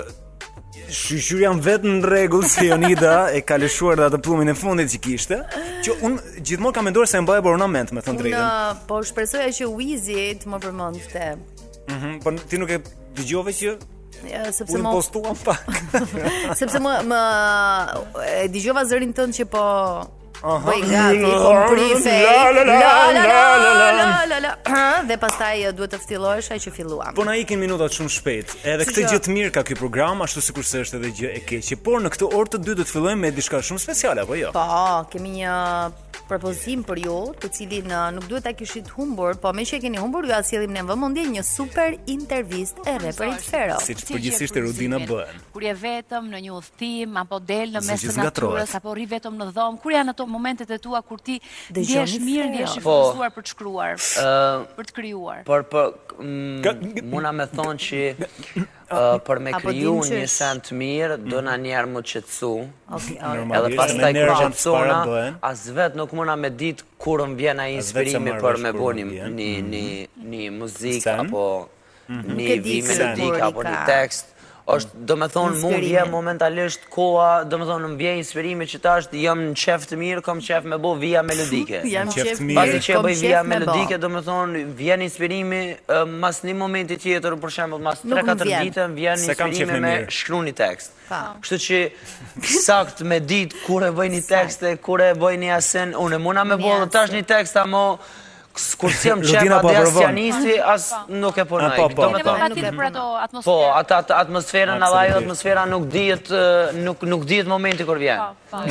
Shyshyr 0.93 1.39
jam 1.41 1.61
vetë 1.63 1.89
në 1.95 2.01
regullë 2.09 2.49
Se 2.51 2.65
Jonida 2.67 3.15
e 3.33 3.39
ka 3.47 3.55
lëshuar 3.61 3.97
dhe 3.97 4.09
atë 4.11 4.19
plumin 4.25 4.51
e 4.51 4.55
fundit 4.57 4.91
që 4.93 4.99
kishte 5.01 5.37
Që 5.85 5.95
unë 6.05 6.41
gjithmonë 6.45 6.75
ka 6.77 6.83
ndurë 6.85 7.09
se 7.09 7.17
e 7.17 7.23
mbaje 7.25 7.41
në 7.45 7.51
ornament 7.55 7.93
me 7.95 8.03
thënë 8.05 8.19
drejtën 8.21 8.45
uh, 8.45 8.77
Po 8.89 8.99
shpresoja 9.07 9.49
që 9.55 9.69
Wizi 9.73 10.29
të 10.43 10.51
më 10.53 10.59
përmënd 10.67 11.09
të 11.13 11.25
mm 11.33 11.95
-hmm, 11.95 12.15
Po 12.27 12.35
ti 12.49 12.59
nuk 12.61 12.69
e 12.77 12.81
të 13.17 13.27
gjove 13.31 13.53
që 13.63 13.75
Ja, 14.23 14.47
sepse 14.55 14.77
më 14.79 14.91
postuam 14.93 15.35
pak. 15.35 15.63
sepse 16.61 16.79
më 16.79 16.91
më 17.09 17.19
e 18.45 18.45
dëgjova 18.53 18.83
zërin 18.87 19.11
tënd 19.17 19.35
që 19.35 19.43
po 19.51 19.59
i 20.51 20.81
gati, 20.89 21.33
po 21.45 21.75
prisej. 21.75 22.23
La 22.27 22.51
la 22.51 22.63
la 22.63 23.07
la 23.13 23.57
la 23.57 24.25
la 24.25 24.39
la. 24.39 24.55
Ha, 24.75 25.03
dhe 25.07 25.17
pastaj 25.23 25.57
duhet 25.77 25.91
të 25.95 25.99
ftillohesh 26.03 26.51
ai 26.51 26.59
që 26.59 26.71
filluam. 26.75 27.13
Po 27.15 27.23
na 27.23 27.35
ikin 27.39 27.59
minutat 27.59 27.91
shumë 27.95 28.11
shpejt. 28.17 28.55
Edhe 28.67 28.85
këtë 28.89 29.05
gjë 29.11 29.21
të 29.23 29.35
mirë 29.37 29.53
ka 29.55 29.63
ky 29.67 29.77
program, 29.79 30.21
ashtu 30.25 30.41
sikur 30.43 30.65
se 30.67 30.81
është 30.83 30.99
edhe 30.99 31.11
gjë 31.19 31.31
e 31.39 31.43
keqe, 31.47 31.77
por 31.85 32.03
në 32.03 32.11
këtë 32.15 32.31
orë 32.35 32.55
të 32.57 32.63
dy 32.65 32.75
do 32.77 32.83
të 32.83 32.91
fillojmë 32.91 33.21
me 33.23 33.31
diçka 33.37 33.61
shumë 33.63 33.83
speciale 33.85 34.25
apo 34.25 34.35
jo? 34.39 34.51
Po, 34.55 35.05
kemi 35.13 35.35
një 35.37 35.53
propozim 36.27 36.81
për 36.87 36.99
ju, 37.03 37.15
të 37.43 37.49
cilin 37.51 37.89
nuk 38.15 38.27
duhet 38.31 38.43
ta 38.45 38.53
kishit 38.55 38.87
humbur, 38.95 39.35
po 39.43 39.51
me 39.55 39.63
që 39.67 39.77
e 39.77 39.81
keni 39.83 39.99
humbur, 39.99 40.25
ju 40.29 40.33
a 40.35 40.41
sjellim 40.43 40.71
në 40.75 40.83
vëmendje 40.91 41.25
një 41.35 41.43
super 41.43 41.95
intervistë 42.09 42.85
e 42.87 42.93
reperit 43.03 43.41
Fero. 43.43 43.77
Siç 43.83 44.05
përgjithsisht 44.07 44.59
rutina 44.63 45.01
bën. 45.03 45.41
Kur 45.53 45.65
je 45.67 45.73
vetëm 45.75 46.31
në 46.31 46.39
një 46.47 46.53
udhtim 46.57 47.17
apo 47.21 47.39
del 47.43 47.75
në 47.75 47.83
mes 47.87 48.07
të 48.07 48.15
natyrës 48.17 48.73
apo 48.79 48.95
rri 48.95 49.05
vetëm 49.11 49.35
në 49.41 49.51
dhomë, 49.51 49.81
kur 49.83 49.93
janë 49.97 50.15
ato 50.15 50.25
momentet 50.35 50.69
e 50.69 50.77
tua 50.81 51.01
kur 51.07 51.19
ti 51.27 51.35
djesh 51.69 52.17
mirë, 52.27 52.47
djesh 52.57 52.77
i 52.79 52.83
po, 52.85 52.93
fokusuar 52.93 53.33
për 53.35 53.47
të 53.47 53.53
shkruar, 53.53 54.05
për 54.77 54.89
të 54.89 54.95
krijuar. 54.97 55.43
Por 55.47 55.65
por 55.73 55.97
mm, 56.19 57.03
mund 57.11 57.29
me 57.39 57.45
thonë 57.57 57.75
që 57.85 58.01
për 59.27 59.41
me 59.45 59.53
kriju 59.61 59.95
një 60.09 60.23
sen 60.37 60.61
të 60.65 60.79
mirë, 60.79 61.19
do 61.29 61.43
në 61.47 61.55
njerë 61.67 61.91
më 61.93 62.03
qëtësu. 62.13 62.51
Edhe 62.93 63.71
pas 63.79 63.93
të 63.93 64.11
i 64.13 64.25
kërë 64.25 65.21
as 65.51 65.65
vetë 65.77 66.01
nuk 66.01 66.13
muna 66.19 66.35
me 66.43 66.51
ditë 66.63 66.89
kur 67.03 67.23
më 67.29 67.39
vjen 67.43 67.63
inspirimi 67.77 68.35
për 68.43 68.61
me 68.65 68.73
bo 68.81 68.91
mhm. 68.91 69.13
një, 69.13 69.31
një, 69.39 69.49
mhm. 69.53 69.71
një, 69.71 70.27
një 70.33 70.51
muzikë, 70.59 71.17
apo 71.27 71.47
një 72.39 72.59
vime 72.65 72.95
në 73.01 73.09
dikë, 73.21 73.41
apo 73.49 73.65
një 73.69 73.81
tekst 73.89 74.32
është, 74.65 75.01
do 75.09 75.15
me 75.19 75.27
thonë, 75.27 75.59
mund 75.59 76.13
momentalisht 76.13 76.85
koa, 76.91 77.43
do 77.47 77.57
me 77.59 77.65
thonë, 77.67 77.83
në 77.83 77.89
mbje 77.97 78.11
inspirimi 78.21 78.67
që 78.73 78.79
tash, 78.83 79.09
jam 79.19 79.41
në 79.49 79.59
qeft 79.59 79.91
të 79.91 79.97
mirë, 79.99 80.23
kom 80.23 80.39
qeft 80.43 80.69
me 80.71 80.77
bo 80.81 80.93
via 80.99 81.21
melodike. 81.25 81.81
Jam 81.91 82.07
në 82.11 82.15
qeft 82.15 82.39
të 82.41 82.47
mirë, 82.47 82.47
kom 82.47 82.47
me 82.47 82.55
bo. 82.55 82.77
Pasi 82.77 82.87
që 82.87 82.93
e 82.93 83.01
bëj 83.07 83.19
via 83.27 83.41
melodike, 83.49 83.99
do 84.05 84.11
me 84.13 84.21
thonë, 84.23 84.63
vjen 84.79 85.05
inspirimi, 85.07 85.61
mas 86.23 86.41
një 86.47 86.55
moment 86.63 86.95
i 86.95 86.99
tjetër, 87.03 87.35
për 87.43 87.55
shemë, 87.59 87.79
mas 87.89 88.03
3-4 88.05 88.49
ditë, 88.63 88.87
vjen 88.95 89.23
inspirimi 89.27 89.79
me 89.83 89.93
shkru 90.15 90.43
një 90.47 90.55
tekst. 90.63 90.95
Kështë 91.43 91.61
që, 91.67 91.83
sakt 92.63 93.03
me 93.05 93.19
ditë, 93.19 93.65
kur 93.67 93.83
e 93.83 93.91
bëj 93.93 94.09
një 94.15 94.23
tekst, 94.31 94.67
kur 94.85 95.03
e 95.03 95.11
bëj 95.19 95.35
një 95.43 95.55
asen, 95.59 95.95
unë 95.99 96.21
e 96.21 96.23
muna 96.23 96.47
me 96.47 96.59
bo, 96.63 96.77
tash 96.95 97.11
një 97.13 97.25
tekst, 97.29 97.59
amo, 97.61 97.87
kur 98.77 98.89
si 98.91 99.07
jam 99.09 99.21
qepa 99.21 99.59
dhe 99.61 99.81
e 99.81 100.01
janisi, 100.01 100.55
asë 100.73 100.99
nuk 101.21 101.37
e 101.41 101.45
punoj. 101.49 101.71
Po, 101.77 101.87
po, 101.89 102.07
po. 102.13 103.41
Po, 103.41 103.57
atë 103.79 103.99
atmosferën 104.19 104.79
në 104.83 104.89
lajë, 104.95 105.15
atmosfera 105.23 105.63
nuk 105.69 105.87
dhjet, 105.93 106.29
nuk 106.85 107.25
dhjet 107.29 107.49
momenti 107.49 107.85
kur 107.87 108.01
vjen. 108.01 108.21
Po, 108.51 108.61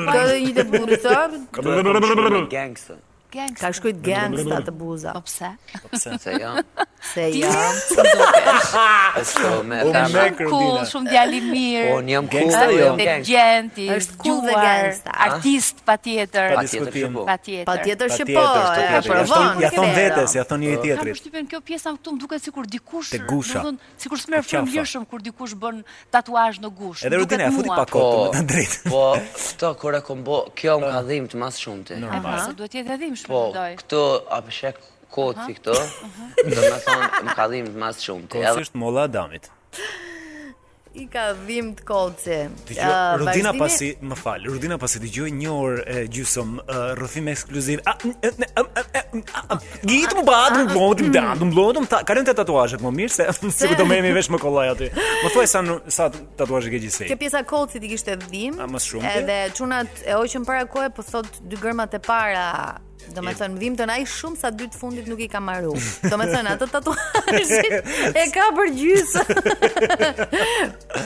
Ka 0.08 0.22
dhënë 0.30 0.54
ti 0.58 0.64
burrë 0.74 1.00
sar. 1.06 1.36
Gangster. 1.54 3.00
Gangster. 3.32 3.62
Ka 3.62 3.72
shkruaj 3.78 3.96
gangster 4.10 4.54
atë 4.60 4.76
buza. 4.82 5.16
Po 5.18 5.24
pse? 5.26 5.52
Po 5.74 5.92
pse 5.96 6.16
se 6.24 6.36
jo? 6.42 6.54
Se 7.08 7.30
ja. 7.32 7.72
Shumë 9.28 9.76
me 9.90 10.24
cool, 10.44 10.80
shumë 10.86 11.10
djalë 11.10 11.36
i 11.38 11.40
mirë. 11.48 11.84
Unë 11.96 12.12
jam 12.12 12.26
cool, 12.32 12.74
jam 12.76 12.98
gangster. 13.00 13.92
Është 13.96 14.16
cool 14.24 14.40
dhe 14.44 14.56
gangster. 14.56 15.14
Artist 15.26 15.80
ah? 15.80 15.84
patjetër. 15.86 16.56
Po. 16.58 17.24
Patjetër. 17.28 17.66
Patjetër 17.70 18.12
që 18.18 18.26
po. 18.28 18.44
Ja 18.82 19.00
provon. 19.06 19.62
Ja 19.64 19.70
thon 19.72 19.94
vetes, 19.96 20.36
ja 20.36 20.44
thon 20.50 20.60
njëri 20.62 20.76
tjetrit. 20.82 21.00
Kam 21.00 21.14
përshtypjen 21.14 21.48
kjo 21.54 21.62
pjesa 21.70 21.94
këtu 21.96 22.14
më 22.14 22.20
duket 22.26 22.44
sikur 22.46 22.68
dikush, 22.76 23.14
më 23.14 23.40
të 23.46 23.56
thon 23.62 23.80
sikur 24.04 24.22
smer 24.24 24.84
shumë 24.92 25.08
kur 25.08 25.24
dikush 25.30 25.56
bën 25.64 25.80
tatuazh 26.12 26.60
në 26.62 26.72
gush. 26.82 27.06
Edhe 27.08 27.22
rutina 27.22 27.48
e 27.48 27.54
futi 27.56 27.72
pa 27.72 27.86
kokë, 27.88 28.28
në 28.36 28.38
po, 28.38 28.46
drejtë. 28.52 28.92
Po, 28.92 29.02
këto 29.40 29.72
kur 29.80 29.96
e 29.96 30.04
kombo, 30.06 30.42
kjo 30.58 30.76
më 30.84 30.92
ka 30.98 31.02
dhimbë 31.08 31.40
më 31.42 31.50
shumë 31.62 31.88
ti. 31.92 32.00
Normal, 32.04 32.52
duhet 32.60 32.76
të 32.76 32.82
jetë 32.82 33.00
dhimbshëm, 33.04 33.36
doj. 33.56 33.76
Po, 33.78 33.84
këto 33.84 34.04
a 34.34 34.40
shek 34.60 34.80
kodë 35.18 35.46
si 35.48 35.54
këto, 35.60 35.76
dhe 36.42 36.58
më 36.58 36.82
thonë, 36.86 37.08
më 37.28 37.36
ka 37.38 37.48
dhimë 37.54 37.72
të 37.72 37.82
masë 37.86 38.06
shumë. 38.08 38.28
Kësisht 38.36 38.78
Molla 38.78 39.08
Adamit. 39.08 39.50
I 40.98 41.04
ka 41.06 41.28
dhimë 41.46 41.76
të 41.78 41.84
kodë 41.86 42.36
Rudina 43.20 43.52
pasi, 43.60 43.92
më 44.00 44.16
falë, 44.18 44.48
Rudina 44.50 44.78
pasi 44.82 44.98
të 45.02 45.10
një 45.36 45.50
orë 45.54 45.82
e 45.94 46.00
gjysëm, 46.14 46.54
ekskluziv. 47.34 47.82
Gjitë 49.84 50.16
më 50.16 50.24
badë, 50.26 50.64
më 50.64 50.72
blodë, 50.72 51.06
më 51.06 51.14
damë, 51.18 51.38
më 51.44 51.52
blodë, 51.54 51.84
më 51.86 51.90
ta, 51.92 52.00
të 52.08 52.34
tatuajët 52.40 52.82
më 52.88 52.94
mirë, 53.02 53.14
se 53.18 53.28
si 53.60 53.70
këtë 53.70 53.86
me 53.90 54.00
emi 54.00 54.10
vesh 54.16 54.32
më 54.34 54.40
kollaj 54.42 54.72
aty. 54.74 54.90
Më 55.22 55.30
thuaj 55.36 55.48
sa, 55.54 55.62
sa 55.98 56.08
tatuajët 56.10 56.72
ke 56.74 56.82
gjithësej. 56.86 57.12
Kjo 57.12 57.20
pjesa 57.22 57.44
kodë 57.52 57.76
si 57.76 57.84
t'i 57.84 57.92
kishtë 57.94 58.16
e 58.16 58.20
dhimë. 58.26 58.58
A, 58.64 58.68
më 58.74 58.82
shumë. 58.88 59.14
Edhe 59.20 59.38
qunat 59.60 60.02
e 60.04 60.18
oqën 60.18 60.48
para 60.50 60.66
kohë, 60.72 60.90
po 60.98 61.06
thot 61.12 61.30
dy 61.46 61.62
gërmat 61.62 61.94
e 61.94 62.02
para, 62.08 62.50
Do 63.14 63.22
me 63.24 63.32
thënë, 63.36 63.56
dhimë 63.62 63.78
të 63.78 63.86
naj 63.88 63.98
shumë 64.12 64.38
sa 64.40 64.50
dytë 64.52 64.76
fundit 64.78 65.06
nuk 65.08 65.20
i 65.24 65.28
ka 65.30 65.40
marru. 65.42 65.70
Do 66.08 66.18
me 66.20 66.26
thënë, 66.28 66.54
atë 66.56 66.68
tatuashit 66.72 67.86
e 68.22 68.24
ka 68.34 68.48
për 68.56 68.72
gjysë 68.78 69.24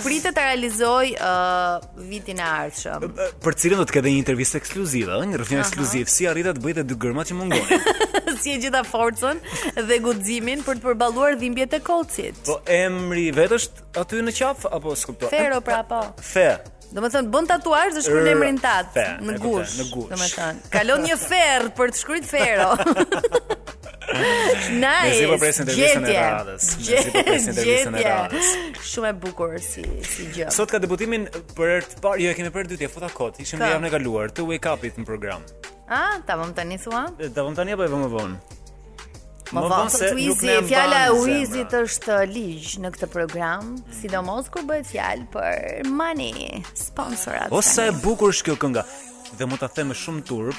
Pritë 0.03 0.33
të 0.33 0.47
realizoj 0.49 1.13
uh, 1.15 1.85
vitin 2.09 2.41
e 2.43 2.49
arshëm. 2.49 3.07
Për 3.45 3.59
cilën 3.65 3.83
do 3.83 3.87
të 3.89 3.97
këdhe 3.99 4.13
një 4.15 4.23
intervjist 4.25 4.59
ekskluzive, 4.63 5.21
një 5.31 5.41
rëfjën 5.43 5.63
ekskluziv 5.63 6.11
Si 6.13 6.29
arritat 6.31 6.59
bëjt 6.65 6.83
e 6.83 6.87
dy 6.93 6.99
gërma 7.05 7.25
që 7.29 7.39
mungonin 7.39 7.89
si 8.43 8.51
e 8.51 8.59
gjitha 8.65 8.81
forcën 8.89 9.39
dhe 9.87 9.99
guximin 10.03 10.65
për 10.67 10.81
të 10.81 10.87
përballuar 10.87 11.37
dhimbjet 11.39 11.77
e 11.77 11.81
kolcit. 11.87 12.41
Po 12.49 12.57
emri 12.75 13.29
vet 13.37 13.55
është 13.55 13.89
aty 14.03 14.25
në 14.27 14.35
qaf 14.41 14.67
apo 14.73 14.97
skuptuar? 14.99 15.31
Fero 15.31 15.61
pra 15.63 15.83
po. 15.87 16.01
Fero. 16.19 16.72
Do 16.93 17.01
me 17.01 17.09
thënë, 17.09 17.31
bon 17.33 17.47
tatuar 17.49 17.89
dhe 17.95 18.03
shkryrën 18.05 18.35
e 18.35 18.37
mërin 18.37 18.59
tatë 18.61 19.05
Në 19.25 19.37
gush, 19.41 19.77
në 19.81 19.87
gush. 19.95 20.11
Do 20.13 20.19
me 20.21 20.27
thënë, 20.29 20.67
kalon 20.75 21.07
një 21.07 21.17
ferë 21.23 21.71
për 21.79 21.93
të 21.95 22.01
shkryrën 22.03 22.27
fero 22.29 22.69
Nice, 24.83 25.23
gjetje 25.23 25.67
Gjetje, 25.73 26.15
gjetje 26.85 27.25
Gjetje, 27.33 27.57
e 27.57 27.93
Gjetje, 27.97 28.47
po 28.77 28.87
Shumë 28.93 29.09
e 29.09 29.17
bukur 29.25 29.57
si, 29.65 29.87
si 30.05 30.29
gjë 30.37 30.51
Sot 30.53 30.75
ka 30.75 30.83
debutimin 30.85 31.25
për 31.57 31.75
e 31.79 31.83
të 31.95 32.03
parë 32.05 32.25
Jo, 32.27 32.35
e 32.35 32.41
kemi 32.41 32.53
për 32.59 32.69
e 32.69 32.75
dytje, 32.75 32.93
fota 32.93 33.09
kotë 33.17 33.47
Ishim 33.47 33.63
dhe 33.65 33.73
javën 33.73 33.89
e 33.89 33.95
kaluar, 33.97 34.37
Të 34.37 34.45
wake 34.53 34.75
up 34.77 34.85
it 34.91 35.01
në 35.01 35.09
program 35.09 35.47
A, 35.89 35.95
ah, 35.97 36.13
ta 36.29 36.37
vëm 36.43 36.53
të 36.57 36.69
një 36.75 36.83
thua 36.85 37.07
Ta 37.31 37.47
vëm 37.49 37.57
të 37.57 37.71
një, 37.73 37.79
e 37.81 37.87
vëm 37.89 38.05
e 38.11 38.17
vëm 38.19 38.37
Më 39.53 39.61
vonë 39.69 39.93
se 39.93 40.07
nuk 40.17 40.39
ne 40.49 40.55
fjala 40.65 41.01
e 41.07 41.09
Wizit 41.19 41.75
është 41.77 42.21
ligj 42.33 42.79
në 42.83 42.91
këtë 42.95 43.09
program, 43.13 43.67
sidomos 44.01 44.47
kur 44.53 44.65
bëhet 44.69 44.87
fjalë 44.89 45.25
për 45.35 45.53
money 45.93 46.37
sponsorat. 46.79 47.49
O 47.53 47.61
sa 47.63 47.83
e 47.91 47.93
bukur 48.01 48.29
është 48.33 48.45
kjo 48.49 48.57
kënga. 48.65 48.83
Dhe 49.37 49.45
mund 49.49 49.61
ta 49.61 49.69
them 49.69 49.89
me 49.93 49.97
shumë 50.03 50.23
turp, 50.29 50.57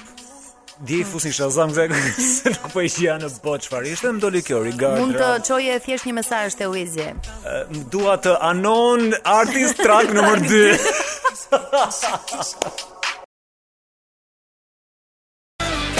Dje 0.84 0.96
i 1.04 1.06
fusin 1.06 1.32
shazam 1.32 1.70
këtë 1.72 1.94
Se 2.26 2.50
nuk 2.50 2.64
po 2.74 2.82
i 2.82 2.90
shia 2.90 3.14
në 3.22 3.28
botë 3.44 3.62
që 3.62 3.68
fari 3.72 3.90
Ishte 3.94 4.08
më 4.10 4.20
doli 4.24 4.42
kjo 4.44 4.58
regard 4.66 5.00
Mund 5.04 5.14
të 5.20 5.28
qoje 5.46 5.72
e 5.78 5.80
thjesht 5.86 6.06
një 6.10 6.14
mesaj 6.18 6.42
është 6.50 6.62
e 6.66 6.68
uizi 6.74 7.06
Më 7.14 7.82
Dua 7.94 8.16
të 8.18 8.34
anon 8.50 9.04
artist 9.36 9.78
track 9.86 10.10
nëmër 10.18 10.42
2 10.50 10.50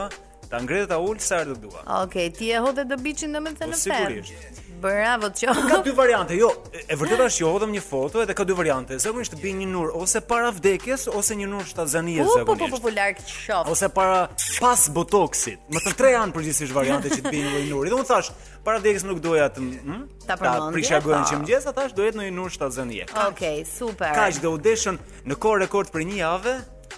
ta 0.51 0.63
ngrihet 0.63 0.91
ta 0.93 1.01
ul 1.03 1.19
sa 1.27 1.43
herë 1.43 1.55
të 1.59 1.63
dua. 1.67 1.79
Okej, 1.83 2.03
okay, 2.03 2.35
ti 2.39 2.53
e 2.53 2.63
hodhe 2.63 2.87
dobiçin 2.93 3.35
domethënë 3.39 3.73
në 3.75 3.79
për 3.79 3.81
po, 3.83 4.03
Sigurisht. 4.03 4.62
Bravo 4.83 5.29
po 5.29 5.31
të 5.31 5.47
qof. 5.47 5.59
Ka 5.69 5.77
dy 5.85 5.93
variante, 5.95 6.35
jo, 6.37 6.49
e 6.75 6.97
vërtet 6.99 7.21
është 7.23 7.43
jo, 7.45 7.51
vëdhëm 7.55 7.71
një 7.77 7.83
foto 7.85 8.19
edhe 8.23 8.35
ka 8.35 8.43
dy 8.47 8.55
variante. 8.57 8.97
Zakonisht 8.99 9.35
bin 9.39 9.61
një 9.61 9.67
nur 9.71 9.93
ose 9.95 10.19
para 10.27 10.49
vdekjes 10.55 11.05
ose 11.13 11.37
një 11.39 11.47
nur 11.53 11.63
shtazanie 11.67 12.19
po 12.23 12.33
zakonisht. 12.33 12.49
Po 12.49 12.55
po 12.59 12.81
popular 12.81 13.13
qof. 13.19 13.71
Ose 13.71 13.87
para 13.95 14.19
pas 14.59 14.83
botoksit. 14.93 15.63
Më 15.71 15.85
të 15.87 15.93
tre 15.99 16.11
janë 16.17 16.35
përgjithsisht 16.35 16.75
variante 16.75 17.13
që 17.13 17.21
të 17.23 17.31
bin 17.31 17.47
një 17.53 17.63
nur. 17.69 17.87
Dhe 17.87 18.01
u 18.01 18.07
thash, 18.11 18.33
para 18.67 18.83
vdekjes 18.83 19.07
nuk 19.07 19.23
doja 19.23 19.47
të, 19.55 19.63
hm? 19.85 20.03
Ta, 20.27 20.35
ta 20.35 20.53
prisha 20.75 20.99
gojën 21.05 21.29
që 21.31 21.39
mëngjes, 21.43 21.71
thash 21.79 21.95
dohet 21.95 22.19
në 22.19 22.27
një 22.27 22.35
nur 22.41 22.51
shtazanie. 22.51 23.07
Okej, 23.29 23.63
super. 23.69 24.11
Kaq 24.19 24.43
do 24.43 24.57
u 24.57 24.59
deshën 24.59 24.99
në 25.31 25.39
kohë 25.39 25.63
rekord 25.63 25.95
për 25.95 26.07
një 26.11 26.19
javë, 26.25 26.55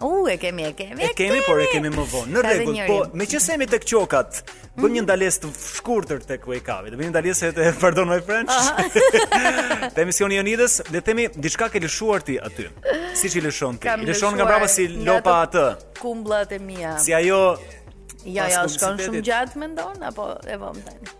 U, 0.00 0.08
uh, 0.08 0.32
e 0.32 0.36
kemi, 0.36 0.66
e 0.70 0.74
kemi 0.74 1.04
E 1.04 1.12
kemi, 1.14 1.40
por 1.46 1.60
e 1.60 1.66
kemi 1.72 1.88
më 1.94 2.04
vonë 2.14 2.32
Në 2.34 2.42
rregull, 2.48 2.80
po 2.86 3.16
me 3.18 3.24
që 3.26 3.40
se 3.40 3.54
emi 3.54 3.66
të 3.70 3.78
këqokat 3.84 4.42
Bë 4.78 4.86
një 4.94 5.00
mm. 5.02 5.06
ndalesë 5.06 5.38
të 5.42 5.48
shkurtër 5.76 6.18
tek 6.22 6.40
të 6.40 6.44
kuaj 6.44 6.58
kavit 6.66 6.94
një 6.98 7.08
ndales 7.10 7.40
e 7.42 7.48
të 7.52 7.70
pardon 7.80 8.08
my 8.08 8.18
french 8.20 8.52
uh 8.54 8.70
-huh. 8.78 9.90
Të 9.94 10.02
emisioni 10.02 10.56
le 10.58 10.66
Dhe 10.92 11.00
temi, 11.00 11.28
diçka 11.36 11.68
ke 11.70 11.78
lëshuar 11.82 12.20
ti 12.26 12.34
aty 12.46 12.66
Si 13.14 13.26
që 13.32 13.38
lëshon 13.46 13.74
ti 13.78 13.86
Ka 13.88 13.97
kam 13.98 14.08
dëshuar. 14.08 14.22
Dëshon 14.22 14.34
nga 14.38 14.46
brapa 14.48 14.68
si 14.70 14.86
lopa 14.88 15.34
atë. 15.44 15.66
Kumbllat 15.98 16.52
e 16.54 16.58
mia. 16.58 16.96
Si 16.98 17.12
ajo 17.14 17.56
Ja, 18.26 18.44
ja, 18.50 18.64
shkon 18.68 18.98
shumë 18.98 19.20
gjatë 19.24 19.56
me 19.62 19.68
ndonë, 19.72 20.02
apo 20.10 20.24
e 20.44 20.56
vëmë 20.60 20.82
të 20.84 20.92
një. 20.92 21.12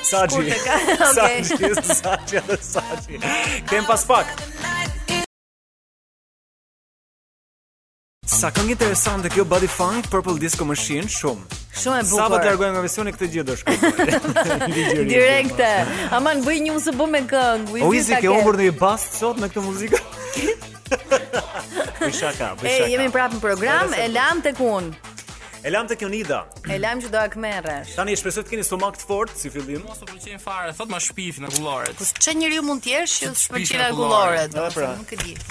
Sajji, 0.00 0.54
Sajji, 1.14 1.74
Sajji, 1.98 2.40
Sajji 2.64 3.20
Kënë 3.68 3.84
pas 3.86 4.06
pak 4.08 4.32
Sajji 4.38 5.19
Sa 8.30 8.46
këngë 8.54 8.76
interesante 8.76 9.26
kjo 9.32 9.42
Body 9.48 9.66
Funk 9.66 10.06
Purple 10.10 10.38
Disco 10.38 10.62
Machine, 10.66 11.08
shumë. 11.10 11.56
Shumë 11.82 11.96
e 11.98 12.04
bukur. 12.04 12.20
Sabat 12.22 12.44
largojmë 12.46 12.76
nga 12.76 12.82
misioni 12.84 13.14
këtë 13.16 13.28
gjë 13.32 13.44
do 13.48 13.56
Direkte. 15.10 15.70
Aman 16.14 16.44
bëj 16.46 16.60
një 16.68 16.76
usë 16.78 16.94
bë 17.00 17.08
me 17.16 17.24
këngë. 17.26 17.82
Oh, 17.82 17.90
Uizi 17.90 18.14
ke 18.22 18.30
humbur 18.30 18.60
në 18.60 18.68
një 18.70 18.76
bas 18.78 19.08
sot 19.18 19.42
me 19.42 19.50
këtë 19.50 19.66
muzikë? 19.66 20.02
Bëj 21.10 22.16
shaka, 22.22 22.54
bëj 22.62 22.64
shaka. 22.64 22.66
E 22.70 22.78
jemi 22.94 23.10
prapë 23.12 23.40
në 23.40 23.42
program, 23.42 23.98
e 23.98 24.06
lam 24.14 24.40
tek 24.46 24.62
unë. 24.64 25.09
E 25.60 25.68
lam 25.68 25.88
të 25.90 25.96
kjo 26.00 26.08
nida 26.08 26.38
E 26.72 26.76
lam 26.80 27.00
që 27.04 27.10
do 27.12 27.20
e 27.20 27.28
këmerë 27.34 27.74
Tani, 27.96 28.14
shpesoj 28.16 28.46
të 28.46 28.52
keni 28.54 28.62
stomak 28.64 28.96
të 28.96 29.04
fort, 29.10 29.32
si 29.36 29.50
fillim 29.52 29.82
Mos 29.84 29.98
të 30.00 30.08
përqin 30.08 30.40
fare, 30.40 30.70
thot 30.78 30.88
ma 30.88 30.96
shpif 31.04 31.36
në 31.42 31.50
gulloret 31.56 31.98
Kus 32.00 32.14
që 32.16 32.34
njëri 32.40 32.56
ju 32.56 32.62
mund 32.64 32.80
tjesh, 32.86 33.18
që 33.26 33.32
të 33.34 33.40
shpërqin 33.42 33.82
në 33.82 33.90
gulloret 33.98 34.54
Dhe 34.54 34.66
pra 34.72 34.94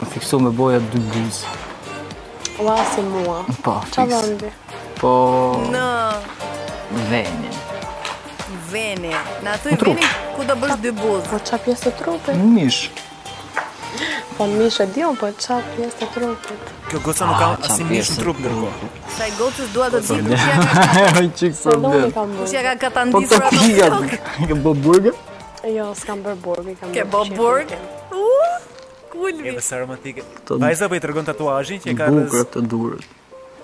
Më 0.00 0.08
fiksu 0.16 0.40
me 0.42 0.50
boja 0.58 0.80
dy 0.90 1.02
blizë. 1.12 1.52
Ua 2.64 2.74
si 2.90 3.04
mua. 3.12 3.38
Po, 3.62 3.76
fiksu. 3.86 4.34
Qa 4.42 4.50
Po... 4.98 5.14
Në... 5.70 5.86
Venin. 7.12 7.56
Venin. 8.72 9.32
Në 9.46 9.54
atë 9.54 9.74
i 9.74 9.78
po 9.84 9.94
venin 9.94 10.20
ku 10.34 10.50
do 10.50 10.58
bësh 10.64 10.78
dy 10.88 10.96
blizë. 10.98 11.26
Po 11.30 11.42
qa 11.54 11.62
pjesë 11.68 11.86
të 11.94 11.98
trupe? 12.02 12.34
Në 12.40 12.66
Po 14.34 14.48
në 14.50 14.56
mishë 14.64 14.82
e 14.82 14.86
dion, 14.94 15.16
po 15.20 15.28
qa 15.38 15.56
pjesë 15.76 15.98
të 16.00 16.06
trupit. 16.14 16.70
Kjo 16.90 17.00
gocë 17.04 17.26
nuk 17.28 17.36
ka 17.38 17.46
ah, 17.46 17.68
asë 17.68 17.84
në 17.84 17.90
mishë 17.90 18.14
në 18.16 18.20
trup 18.22 18.40
në 18.42 18.50
rrgo. 18.50 18.88
Saj 19.16 19.28
gocës 19.38 19.68
duha 19.74 19.90
të 19.92 20.00
zikë, 20.08 20.22
po, 20.24 20.30
kushja 20.32 20.64
ka... 20.64 21.02
Ajë 21.02 21.28
qikë 21.28 21.58
së 21.60 21.74
më 21.74 21.92
dhe. 21.92 22.08
Po 23.12 23.20
të 23.30 23.40
pika, 23.52 23.90
ke 24.48 24.56
bë 24.64 24.72
burgë? 24.86 25.12
Jo, 25.76 25.86
s'kam 26.00 26.24
bërë 26.26 26.40
burgë. 26.48 26.74
Ke 26.96 27.06
bë 27.14 27.22
burgë? 27.36 27.78
Uh, 28.10 28.58
Kullë 29.14 29.38
mi. 29.38 29.46
Ke 29.46 29.54
bësë 29.60 29.76
aromatike. 29.78 30.26
Bajza 30.64 30.88
për 30.90 30.90
po 30.90 30.98
i 30.98 31.02
të 31.04 31.12
rrgon 31.14 31.30
tatuajin 31.30 31.84
që 31.86 31.96
ka 32.02 32.10
rrës... 32.10 32.26
Bukër 32.34 32.50
të 32.56 32.66
durët. 32.74 33.06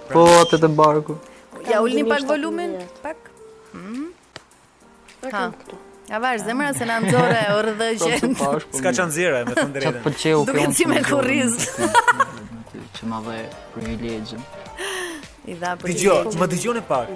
Pra- 0.07 0.15
po, 0.15 0.27
atë 0.47 0.63
të 0.67 0.71
barku. 0.79 1.19
Ja, 1.67 1.83
ullin 1.83 2.07
pak 2.15 2.29
volumen, 2.31 2.79
pak. 3.03 3.31
Mhm. 3.75 4.07
Ha. 5.35 5.45
A 6.13 6.19
vash 6.23 6.41
zemra 6.45 6.71
se 6.75 6.85
na 6.87 6.99
nxore 7.01 7.43
urdhëgjen. 7.59 8.35
Po, 8.35 8.45
po, 8.45 8.59
po, 8.59 8.77
s'ka 8.79 8.91
çan 8.99 9.13
zira 9.15 9.45
me 9.47 9.55
thënë 9.55 9.75
drejtë. 9.77 10.01
Do 10.43 10.55
të 10.57 10.65
ngjitem 10.65 10.97
kurriz. 11.07 11.55
Që 12.97 13.07
më 13.11 13.21
dhe 13.23 13.37
për 13.75 13.85
një 13.87 13.95
legjë. 14.01 14.41
I 15.51 15.55
dha 15.63 15.77
për 15.79 15.93
Dëgjoj, 15.93 16.33
Më 16.43 16.49
dëgjon 16.51 16.81
e 16.81 16.85
pak. 16.89 17.13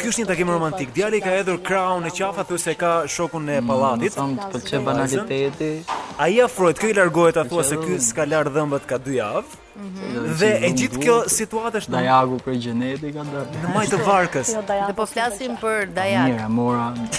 Ky 0.00 0.10
është 0.10 0.24
një 0.24 0.26
takim 0.32 0.50
romantik. 0.50 0.90
Djali 0.96 1.20
ka 1.22 1.36
hedhur 1.36 1.62
krahun 1.68 2.10
e 2.10 2.14
qafa 2.18 2.42
thosë 2.50 2.66
se 2.66 2.74
ka 2.82 2.92
shokun 3.14 3.46
e 3.46 3.60
mm, 3.60 3.70
pallatit. 3.70 4.18
Sa 4.18 4.26
të 4.26 4.50
pëlqen 4.56 4.88
banaliteti. 4.90 5.70
Ai 6.18 6.40
afrohet, 6.44 6.82
kë 6.82 6.90
i 6.90 6.98
largohet 6.98 7.38
a 7.38 7.46
thua 7.46 7.62
se 7.64 7.78
ky 7.84 8.00
s'ka 8.02 8.26
lar 8.26 8.50
dhëmbët 8.58 8.90
ka 8.90 8.98
dy 9.06 9.20
javë. 9.20 9.60
Mhm. 9.78 10.30
Dhe 10.42 10.52
e 10.66 10.74
gjithë 10.82 11.06
kjo 11.06 11.20
situatë 11.38 11.84
është 11.84 11.94
Dajagu 11.94 12.40
për 12.42 12.56
gjenetik 12.66 13.14
Në 13.22 13.70
majtë 13.76 13.94
të 13.94 14.02
varkës 14.06 14.50
Dhe 14.66 14.94
po 14.98 15.04
flasim 15.06 15.54
për 15.60 15.84
Dajag 15.94 16.32
Mira, 16.34 16.48
mora 16.50 16.88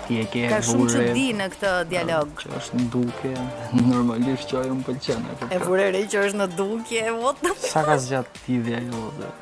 Ti 0.06 0.20
e 0.24 0.28
ke 0.34 0.44
Ka 0.54 0.62
shumë 0.70 0.88
që 0.94 1.06
di 1.18 1.26
në 1.42 1.50
këtë 1.56 1.74
dialog. 1.92 2.36
Që 2.46 2.54
është 2.62 2.80
në 2.80 2.88
duke... 2.96 3.34
Normalisht 3.88 4.50
që 4.54 4.62
ajo 4.64 4.78
më 4.80 4.88
përqenë. 4.92 5.38
E 5.58 5.62
vure 5.66 5.90
që 5.98 6.24
është 6.30 6.42
në 6.44 6.50
duke... 6.56 7.04
Sa 7.68 7.86
ka 7.90 7.98
zë 8.04 8.14
gjatë 8.14 8.46
ti 8.46 8.62
dhe 8.68 8.78
ajo 8.84 9.04
dhe... 9.20 9.34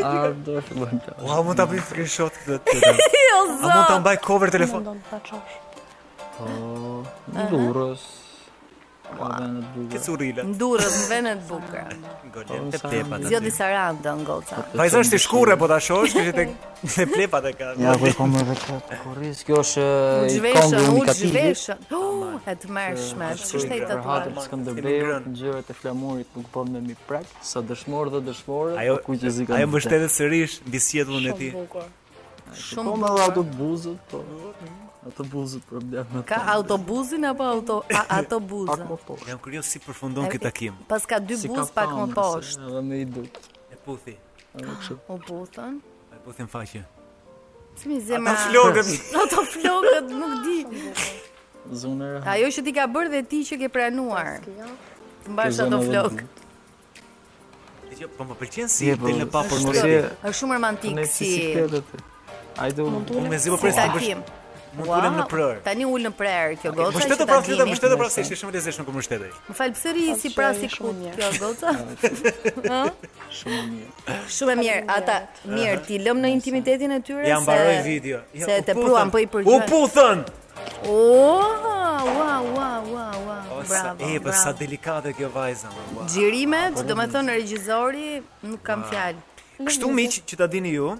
Ardo 0.07 0.61
fillojmë. 0.67 1.15
Ua 1.25 1.41
mund 1.45 1.59
ta 1.59 1.65
bëj 1.69 1.81
screenshot 1.87 2.37
këtë. 2.45 2.79
Jo 3.27 3.37
zot. 3.57 3.61
Mund 3.65 3.85
ta 3.89 3.99
mbaj 4.01 4.17
cover 4.25 4.51
telefon. 4.53 4.89
Po, 6.37 6.49
në 7.35 7.47
durës. 7.51 8.07
Ka 9.11 9.27
vënë 9.27 9.73
duke. 9.75 9.89
Këto 9.95 10.15
rilet. 10.21 10.45
Në 10.47 10.59
durës 10.61 10.95
në 10.95 11.07
vënë 11.13 11.35
të 11.39 11.47
bukura. 11.49 11.85
Golje 12.35 12.59
të 12.77 12.81
tepa. 12.85 13.09
Po, 13.13 13.21
Zgjodi 13.27 13.51
sa 13.53 13.67
randon 13.73 14.25
goca. 14.27 14.63
Vajzën 14.79 15.11
ti 15.13 15.19
shkurrë 15.25 15.57
po 15.59 15.67
ta 15.71 15.81
shohësh, 15.83 16.15
kishte 16.17 16.37
tek 16.39 16.55
Me 16.83 17.05
plepat 17.05 17.45
e 17.45 17.53
ka. 17.53 17.73
Ja, 17.77 17.93
ku 17.93 18.09
po 18.09 18.17
kam 18.25 18.33
edhe 18.41 18.55
kat 18.57 18.93
korris. 19.05 19.41
Kjo 19.45 19.59
është 19.61 19.81
eh, 19.85 20.31
i 20.49 20.53
kongu 20.55 20.81
unikativ. 20.95 21.35
Veshën. 21.37 21.85
Oh, 22.31 22.37
e 22.47 22.53
tmerrshme. 22.55 23.27
Ç'është 23.37 23.73
ai 23.75 23.79
tatuaj 23.89 24.27
në 24.37 24.41
Skënderbeu? 24.45 25.07
Ngjyrat 25.25 25.71
e 25.71 25.75
flamurit 25.77 26.29
nuk 26.37 26.47
bën 26.53 26.69
më 26.77 26.81
mi 26.85 26.93
prak, 27.09 27.27
sa 27.43 27.59
dëshmorë 27.65 28.13
dhe 28.13 28.21
dëshmorë. 28.29 28.75
Ajo 28.81 28.95
po 29.01 29.09
ku 29.11 29.15
që 29.21 29.31
zikon. 29.35 29.57
Ajo 29.57 29.67
mbështetet 29.67 30.13
sërish 30.15 30.55
mbi 30.69 30.79
sjetullin 30.85 31.33
e 31.33 31.37
tij. 31.41 31.49
Shumë 31.51 31.65
bukur. 31.65 32.55
Shumë 32.63 33.11
po 33.11 34.23
ato 35.11 35.25
buzët 35.33 35.65
problem 35.67 36.05
me 36.13 36.21
Ka 36.29 36.39
autobuzin 36.55 37.25
apo 37.27 37.41
auto 37.57 37.75
autobuzën? 38.05 38.69
Pak 38.69 38.85
më 38.87 38.97
poshtë. 39.11 39.29
Jam 39.33 39.41
kurioz 39.49 39.65
si 39.75 39.81
përfundon 39.83 40.29
ky 40.31 40.37
takim. 40.41 40.77
Pas 40.87 41.03
ka 41.09 41.17
dy 41.19 41.41
buz 41.49 41.73
pak 41.75 41.91
më 41.99 42.09
poshtë. 42.15 42.67
Edhe 42.71 42.83
me 42.89 43.01
i 43.03 43.13
dut. 43.19 43.41
E 43.73 43.79
puthi. 43.85 44.15
Ajo 44.55 44.77
kështu. 44.79 44.99
U 45.09 45.19
buthën. 45.27 45.81
Po 46.25 46.31
them 46.37 46.47
faqe. 46.47 46.83
Si 47.75 47.87
më 47.89 47.97
zemra. 48.05 48.33
Ata 48.35 48.47
flokët. 48.49 48.89
Ata 49.23 49.41
flokët, 49.53 50.05
nuk 50.19 50.33
di. 50.45 50.57
Zunër. 51.81 52.21
Ajo 52.29 52.49
që 52.55 52.61
ti 52.67 52.71
ka 52.77 52.83
bërë 52.93 53.09
dhe 53.15 53.21
ti 53.31 53.39
që 53.49 53.55
ke 53.63 53.67
pranuar. 53.73 54.39
Të 55.25 55.33
mbash 55.33 55.61
ato 55.65 55.79
flok. 55.87 56.21
Jo, 58.01 58.07
po 58.17 58.25
më 58.25 58.35
pëlqen 58.39 58.69
si 58.73 58.87
yeah, 58.87 58.97
po, 58.97 59.09
në 59.13 59.27
papër 59.29 59.61
Është 59.85 60.37
shumë 60.39 60.55
romantik 60.57 60.95
si. 61.11 61.27
Ai 62.57 62.71
do. 62.73 62.87
Unë 62.89 63.27
mezi 63.29 63.51
po 63.53 63.59
pres 63.61 63.77
të 63.77 63.91
bësh. 63.97 64.37
Mund 64.71 64.87
të 64.87 64.97
ulem 64.97 65.15
në 65.19 65.23
prer. 65.27 65.57
Tani 65.65 65.85
ul 65.87 66.05
në 66.07 66.09
prer 66.15 66.53
kjo 66.61 66.71
goca. 66.71 66.91
Po 66.95 67.01
shtetë 67.03 67.25
prasë, 67.27 67.55
po 67.67 67.73
shtetë 67.75 67.97
prasë, 67.99 68.21
ishte 68.23 68.37
shumë 68.39 68.53
e 68.53 68.55
lezhshme 68.57 68.85
për 68.87 68.95
mbështetje. 68.95 69.27
Më 69.49 69.55
fal 69.57 69.73
pse 69.75 69.91
rri 69.97 70.05
si 70.21 70.31
pra 70.35 70.51
si 70.55 70.69
kjo 70.71 70.93
goca. 71.41 71.73
Ëh? 71.75 72.93
Shumë 73.41 73.65
mirë. 73.67 74.19
Shumë 74.37 74.55
mirë. 74.61 74.79
Ata 74.95 75.17
mirë, 75.51 75.75
ti 75.89 75.99
lëm 76.05 76.21
në 76.23 76.31
intimitetin 76.37 76.93
e 76.95 77.01
tyre 77.07 77.25
se 77.25 77.33
Ja 77.33 77.41
mbaroi 77.43 77.75
video. 77.87 78.21
Se 78.35 78.61
te 78.69 78.75
pruan 78.77 79.11
po 79.11 79.19
i 79.19 79.27
përgjigj. 79.33 79.51
U 79.57 79.67
puthën. 79.67 80.23
O, 80.87 80.95
wow, 81.51 82.07
wow, 82.15 82.55
wow, 82.55 83.21
wow. 83.27 83.55
Bravo. 83.67 83.97
E, 84.07 84.15
po 84.23 84.31
sa 84.35 84.55
delikate 84.55 85.11
kjo 85.19 85.31
vajza. 85.35 85.73
Xhirimet, 86.13 86.77
po, 86.77 86.79
po, 86.79 86.85
po, 86.85 86.89
domethënë 86.95 87.35
regjizori 87.41 88.09
nuk 88.47 88.63
kam 88.67 88.87
fjalë. 88.91 89.19
Kështu 89.65 89.91
miq, 89.93 90.21
që 90.25 90.39
ta 90.39 90.47
dini 90.49 90.71
ju, 90.77 90.93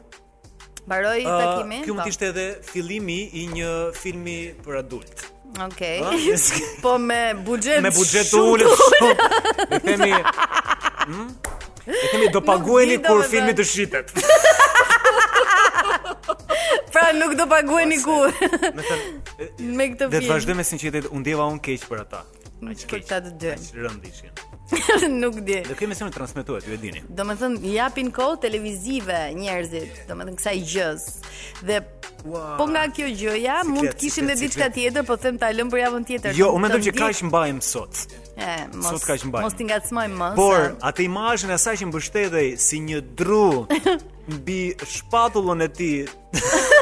Mbaroi 0.88 1.24
takimin. 1.24 1.84
Kjo 1.86 1.94
mund 1.96 2.04
po. 2.06 2.10
të 2.10 2.14
ishte 2.14 2.28
edhe 2.32 2.46
fillimi 2.70 3.18
i 3.42 3.46
një 3.52 3.74
filmi 3.98 4.38
për 4.66 4.80
adult. 4.82 5.26
Okej. 5.68 6.00
Okay. 6.10 6.38
po 6.84 6.96
me 6.98 7.22
buxhet. 7.46 7.82
Me 7.86 7.92
buxhet 7.96 8.30
të 8.32 8.42
ulë. 8.50 9.78
Themi. 9.86 10.12
Hm? 11.06 11.30
Themi 11.86 12.30
do 12.34 12.42
pagueni 12.48 13.00
kur 13.06 13.24
filmi 13.30 13.54
të 13.58 13.66
shitet. 13.68 14.14
pra 16.96 17.10
nuk 17.18 17.36
do 17.40 17.48
pagueni 17.52 18.00
ku. 18.04 18.18
Me, 18.32 19.02
me 19.82 19.90
këtë 19.94 20.08
film. 20.08 20.08
Dhe 20.16 20.24
të 20.24 20.30
vazhdojmë 20.34 20.62
me 20.64 20.70
sinqeritet, 20.74 21.12
u 21.12 21.22
ndjeva 21.22 21.50
un 21.52 21.62
keq 21.68 21.86
për 21.92 22.06
ata. 22.08 22.24
Në 22.62 22.80
keq. 22.80 22.88
Për 22.96 23.06
ta 23.12 23.22
të 23.28 23.38
dy. 23.44 23.54
Aq 23.54 24.48
nuk 25.22 25.36
di. 25.36 25.62
Do 25.68 25.76
kemi 25.78 25.96
se 25.96 26.06
më 26.08 26.12
transmetohet, 26.16 26.66
ju 26.68 26.76
e 26.76 26.80
dini. 26.80 27.02
Domethën 27.16 27.56
japin 27.72 28.12
kohë 28.16 28.38
televizive 28.48 29.18
njerëzit, 29.38 30.02
domethën 30.10 30.38
kësaj 30.40 30.62
gjës. 30.72 31.08
Dhe 31.68 31.80
wow. 32.32 32.56
po 32.60 32.68
nga 32.72 32.86
kjo 32.94 33.10
gjëja 33.12 33.60
si 33.66 33.72
mund 33.74 33.90
të 33.92 33.96
kishim 34.04 34.30
edhe 34.32 34.46
diçka 34.46 34.70
tjetër, 34.76 35.06
po 35.10 35.18
them 35.20 35.40
ta 35.42 35.52
lëm 35.54 35.72
për 35.74 35.84
javën 35.84 36.08
tjetër. 36.12 36.40
Jo, 36.40 36.52
unë 36.56 36.68
mendoj 36.70 36.82
që 36.90 36.96
kaq 37.00 37.22
mbajm 37.30 37.62
sot. 37.66 38.06
E, 38.38 38.56
mos, 38.74 38.96
sot 38.96 39.06
kaq 39.10 39.28
mbajm. 39.30 39.46
Mos 39.48 39.58
t'ngacmojmë 39.60 40.20
më. 40.22 40.32
Por 40.40 40.70
atë 40.92 41.06
imazhin 41.10 41.54
e 41.56 41.60
saj 41.62 41.82
që 41.82 41.90
mbështetej 41.92 42.54
si 42.64 42.80
një 42.86 43.04
dru 43.20 43.66
mbi 44.40 44.62
shpatullën 44.88 45.68
e 45.68 45.72
ti 45.76 45.92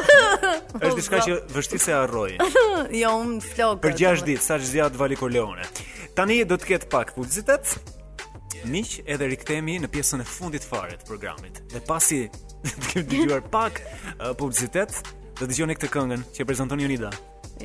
është 0.84 0.96
diçka 0.98 1.18
po, 1.18 1.24
që 1.26 1.40
vështirë 1.56 1.82
se 1.88 1.96
harroj. 1.96 2.30
jo, 2.94 3.16
unë 3.24 3.42
flokë. 3.50 3.82
Për 3.88 3.96
6 4.00 4.28
ditë, 4.30 4.44
sa 4.46 4.60
zgjat 4.62 4.94
Valikoleone. 4.98 5.66
Tani 6.16 6.38
do 6.48 6.56
të 6.58 6.64
ketë 6.72 6.86
pak 6.90 7.12
publicitet. 7.14 7.64
Miq, 8.68 8.96
edhe 9.08 9.26
rikthehemi 9.30 9.76
në 9.84 9.88
pjesën 9.94 10.20
e 10.20 10.24
fundit 10.26 10.64
fare 10.66 10.96
të 10.98 11.06
programit. 11.08 11.60
Dhe 11.70 11.80
pasi 11.86 12.24
të 12.92 12.92
kemi 12.92 13.06
dëgjuar 13.24 13.40
pak 13.52 13.78
uh, 13.80 13.86
publicitet, 14.36 14.92
do 15.38 15.44
të 15.46 15.50
dëgjoni 15.52 15.74
këtë 15.78 15.88
këngën 15.94 16.22
që 16.36 16.44
prezanton 16.50 16.80
Jonida. 16.82 17.10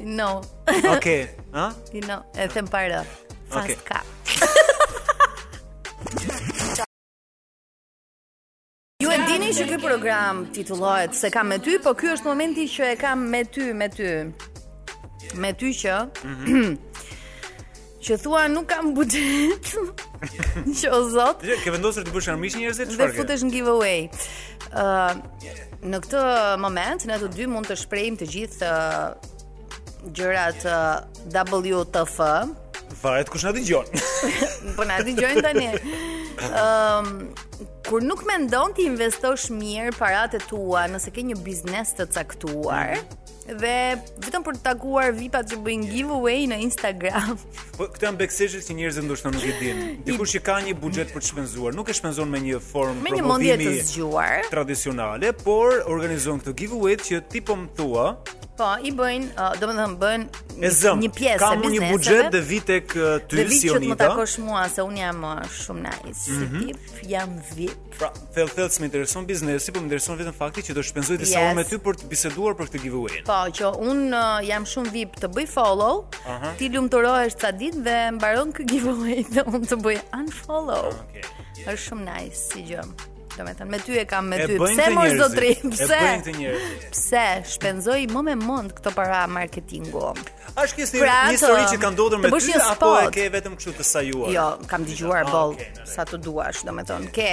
No. 0.06 0.30
Okej, 0.68 0.92
okay. 0.94 1.28
ha? 1.56 1.66
Ti 1.90 2.00
no, 2.06 2.18
e 2.38 2.40
them 2.54 2.68
para. 2.68 3.02
Fast 3.50 3.62
Okay. 3.62 3.78
Ju 9.04 9.10
e 9.12 9.18
dini 9.30 9.50
që 9.54 9.66
ky 9.70 9.78
program 9.84 10.46
titullohet 10.56 11.12
se 11.16 11.30
kam 11.32 11.48
me 11.54 11.58
ty, 11.62 11.74
po 11.84 11.94
ky 12.00 12.06
është 12.16 12.26
momenti 12.30 12.66
që 12.72 12.84
e 12.96 12.98
kam 13.00 13.20
me 13.32 13.44
ty, 13.46 13.70
me 13.78 13.88
ty. 13.94 14.08
Me 15.42 15.52
ty 15.56 15.72
që 15.78 15.98
mhm. 16.26 16.64
që 18.06 18.16
thua 18.22 18.44
nuk 18.48 18.68
kam 18.70 18.94
buxhet. 18.96 19.72
Jo 20.82 20.98
zot. 21.16 21.42
Dhe 21.42 21.58
ke 21.64 21.74
vendosur 21.74 22.06
të 22.06 22.14
bësh 22.14 22.30
armish 22.36 22.58
njerëzve 22.60 22.86
çfarë? 22.92 23.08
Dhe 23.08 23.20
futesh 23.20 23.46
në 23.48 23.54
giveaway. 23.56 24.06
Ë 24.70 24.84
uh, 24.84 25.16
në 25.94 26.02
këtë 26.06 26.26
moment 26.62 27.08
ne 27.10 27.18
të 27.22 27.32
dy 27.36 27.48
mund 27.50 27.70
të 27.70 27.80
shprehim 27.82 28.18
të 28.20 28.30
gjithë 28.36 28.70
uh, 28.70 29.16
gjërat 30.20 30.68
uh, 30.70 31.02
WTF. 31.34 32.20
Varet 33.02 33.32
kush 33.34 33.48
na 33.48 33.54
dëgjon. 33.56 33.90
po 34.78 34.86
na 34.88 35.02
dëgjojnë 35.06 35.46
tani. 35.46 35.72
Ëm 36.52 37.66
kur 37.86 38.02
nuk 38.06 38.24
mendon 38.26 38.72
të 38.76 38.82
investosh 38.92 39.50
mirë 39.54 39.92
paratë 39.98 40.40
tua, 40.50 40.86
nëse 40.94 41.12
ke 41.14 41.22
një 41.30 41.36
biznes 41.46 41.92
të 41.98 42.08
caktuar, 42.18 42.96
mm 42.96 43.04
-hmm. 43.04 43.25
Dhe 43.46 44.00
vetëm 44.26 44.42
për 44.42 44.56
të 44.58 44.62
taguar 44.66 45.12
VIP-at 45.14 45.52
që 45.52 45.58
bëjnë 45.68 45.90
giveaway 45.94 46.48
në 46.50 46.58
Instagram. 46.66 47.36
Po 47.76 47.86
këta 47.94 48.08
janë 48.08 48.18
backstage 48.24 48.62
që 48.66 48.76
njerëzit 48.80 49.06
ndoshta 49.06 49.30
nuk 49.36 49.46
e 49.46 49.52
dinë. 49.60 49.90
Dikush 50.08 50.34
që 50.38 50.42
ka 50.48 50.56
një 50.66 50.74
buxhet 50.82 51.14
për 51.14 51.22
të 51.22 51.28
shpenzuar, 51.30 51.76
nuk 51.78 51.92
e 51.94 51.94
shpenzon 51.94 52.32
me 52.34 52.42
një 52.42 52.58
formë 52.72 53.06
me 53.06 53.14
një 53.20 53.28
mendje 53.30 53.58
të 53.62 53.76
zgjuar, 53.92 54.48
tradicionale, 54.50 55.30
por 55.46 55.78
organizon 55.94 56.42
këtë 56.42 56.56
giveaway 56.64 56.98
që 57.06 57.22
tipom 57.36 57.68
thua, 57.78 58.16
Po, 58.56 58.68
i 58.88 58.92
bëjnë, 58.96 59.34
uh, 59.36 59.50
do 59.60 59.68
më 59.68 59.86
bëjnë 60.00 60.26
një, 60.62 60.70
e 60.80 60.92
një 61.02 61.08
pjesë 61.18 61.40
kam 61.42 61.58
e 61.60 61.62
bizneseve. 61.62 61.62
Kam 61.62 61.64
një 61.68 61.88
budget 61.92 62.28
dhe 62.32 62.40
vite 62.50 62.78
këtë 62.88 63.04
uh, 63.04 63.16
ty, 63.28 63.44
Sionita. 63.48 63.48
Dhe 63.48 63.48
vitë 63.52 63.72
që 63.72 63.80
të 63.84 63.88
më 63.92 63.96
takosh 64.00 64.36
mua, 64.46 64.62
se 64.72 64.84
unë 64.88 65.02
jam 65.02 65.26
uh, 65.28 65.42
shumë 65.60 65.82
nice, 65.84 66.22
mm 66.30 66.46
-hmm. 66.46 66.62
tip, 66.62 67.02
jam 67.12 67.34
vip. 67.58 67.90
Pra, 68.00 68.10
thellë, 68.36 68.54
thellë, 68.56 68.72
së 68.76 68.80
me 68.82 68.88
intereson 68.90 69.26
biznesi, 69.32 69.72
po 69.76 69.80
me 69.80 69.86
intereson 69.92 70.18
vitën 70.22 70.38
fakti 70.40 70.62
që 70.68 70.72
të 70.78 70.84
shpenzoj 70.88 71.18
disa 71.20 71.40
yes. 71.42 71.52
unë 71.52 71.56
me 71.60 71.64
ty 71.70 71.78
për 71.88 71.94
të 72.00 72.06
biseduar 72.12 72.54
për 72.58 72.66
këtë 72.70 72.80
giveaway. 72.86 73.18
Po, 73.32 73.40
që 73.58 73.66
unë 73.90 74.06
uh, 74.24 74.48
jam 74.50 74.64
shumë 74.72 74.92
vip 74.96 75.12
të 75.22 75.28
bëj 75.36 75.48
follow, 75.56 75.96
uh 76.06 76.30
-huh. 76.30 76.54
ti 76.58 76.70
lumë 76.76 76.90
të 76.94 76.98
rohesh 77.08 77.36
të 77.42 77.50
ditë 77.60 77.82
dhe 77.88 77.98
mbaron 78.18 78.56
këtë 78.56 78.70
giveaway 78.74 79.20
dhe 79.36 79.42
unë 79.52 79.68
të 79.72 79.76
bëj 79.86 79.98
unfollow. 80.20 80.86
Ah, 80.96 81.04
okay. 81.04 81.26
Yes. 81.60 81.68
Është 81.74 81.84
shumë 81.88 82.04
nice, 82.14 82.40
si 82.50 82.60
gjëmë 82.72 83.15
domethënë 83.38 83.70
me 83.70 83.80
ty 83.84 83.98
e 84.00 84.06
kam 84.10 84.30
me 84.32 84.38
ty 84.46 84.56
pse 84.60 84.86
mos 84.96 85.14
do 85.20 85.28
të 85.34 85.44
rim 85.44 85.74
pse 85.74 86.00
pse 86.96 87.24
shpenzoi 87.56 88.06
më 88.12 88.24
me 88.30 88.36
mend 88.44 88.74
këto 88.78 88.94
para 88.96 89.24
marketingu 89.32 90.04
është 90.64 90.80
kështu 90.80 91.02
pra 91.02 91.18
një 91.28 91.36
histori 91.36 91.64
që 91.74 91.80
ka 91.82 91.92
ndodhur 91.96 92.24
me 92.24 92.32
ty 92.38 92.56
apo 92.62 92.94
e 93.02 93.10
ke 93.18 93.28
vetëm 93.36 93.58
kështu 93.60 93.76
të 93.82 93.88
sajuar 93.92 94.34
jo 94.36 94.48
kam 94.72 94.88
dëgjuar 94.88 95.26
ah, 95.26 95.36
boll 95.36 95.60
sa 95.92 96.06
të 96.08 96.22
duash 96.28 96.64
domethënë 96.68 97.12
ke 97.16 97.30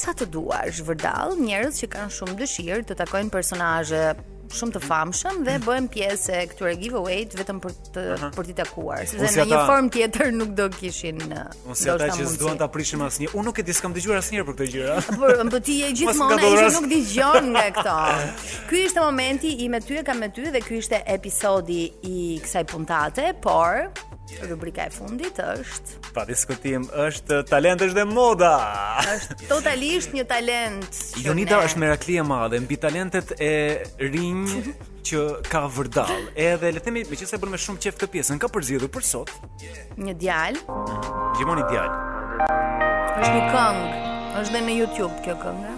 sa 0.00 0.12
të 0.18 0.28
duash 0.36 0.82
vërdall 0.88 1.38
njerëz 1.40 1.82
që 1.84 1.92
kanë 1.96 2.16
shumë 2.18 2.38
dëshirë 2.44 2.84
të 2.90 3.00
takojnë 3.02 3.34
personazhe 3.34 4.06
shumë 4.52 4.74
të 4.76 4.80
famshëm 4.84 5.40
dhe 5.46 5.54
bëhen 5.64 5.86
pjesë 5.92 6.34
e 6.40 6.46
këtyre 6.50 6.72
giveaway 6.80 7.24
vetëm 7.38 7.60
për 7.64 7.74
të 7.94 8.04
uh 8.04 8.20
-huh. 8.20 8.30
për 8.36 8.46
t'i 8.48 8.54
takuar, 8.58 9.04
sepse 9.08 9.28
si 9.32 9.38
në 9.40 9.46
një 9.50 9.60
formë 9.68 9.90
tjetër 9.96 10.32
nuk 10.36 10.52
do 10.58 10.66
kishin. 10.74 11.20
Unë 11.24 11.42
uh, 11.70 11.74
si 11.74 11.90
ata 11.90 12.08
që 12.14 12.26
s'duan 12.34 12.58
ta 12.60 12.68
prishin 12.68 13.02
asnjë. 13.06 13.30
Unë 13.34 13.44
nuk 13.50 13.58
e 13.58 13.62
di 13.68 13.72
s'kam 13.72 13.94
dëgjuar 13.96 14.20
asnjëherë 14.22 14.46
për 14.50 14.56
këtë 14.56 14.70
gjëra. 14.76 14.96
Por 15.18 15.44
më 15.50 15.60
ti 15.66 15.78
je 15.80 15.90
gjithmonë 16.00 16.40
ai 16.44 16.52
që 16.66 16.70
nuk 16.76 16.88
dëgjon 16.94 17.50
nga 17.54 17.64
këto. 17.78 17.98
Ky 18.68 18.84
ishte 18.88 19.00
momenti 19.04 19.54
i 19.64 19.68
me 19.68 19.80
ty 19.80 19.98
e 20.00 20.04
kam 20.04 20.18
me 20.20 20.28
ty 20.28 20.50
dhe 20.54 20.60
ky 20.66 20.80
ishte 20.82 21.02
episodi 21.16 21.82
i 22.14 22.40
kësaj 22.44 22.64
puntate, 22.72 23.32
por 23.44 23.88
Rubrika 24.48 24.86
e 24.88 24.90
fundit 24.90 25.36
është 25.42 25.98
Pa 26.16 26.24
diskutim, 26.26 26.86
është 27.04 27.42
talent 27.48 27.82
është 27.84 27.96
dhe 28.00 28.04
moda 28.10 28.50
është 29.14 29.36
totalisht 29.50 30.14
një 30.16 30.24
talent 30.28 31.00
Jonita 31.24 31.60
është 31.66 32.16
e 32.16 32.24
madhe 32.24 32.60
Mbi 32.64 32.78
talentet 32.82 33.34
e 33.38 33.50
rinj 34.00 34.56
që 35.04 35.22
ka 35.52 35.66
vërdall. 35.68 36.22
Edhe 36.32 36.70
le 36.72 36.80
të 36.80 36.86
themi, 36.86 37.02
meqenëse 37.04 37.36
e 37.36 37.40
bën 37.42 37.50
me 37.52 37.58
shumë 37.60 37.80
qejf 37.84 37.98
këtë 38.00 38.06
pjesën, 38.14 38.38
ka 38.40 38.48
përzgjedhur 38.48 38.88
për 38.94 39.04
sot 39.04 39.32
një 40.00 40.14
djalë. 40.22 40.62
Gjimoni 41.36 41.66
djalë. 41.68 42.46
Është 43.20 43.34
një 43.34 43.42
këngë, 43.52 44.00
është 44.40 44.64
në 44.70 44.78
YouTube 44.78 45.12
kjo 45.28 45.36
këngë. 45.44 45.74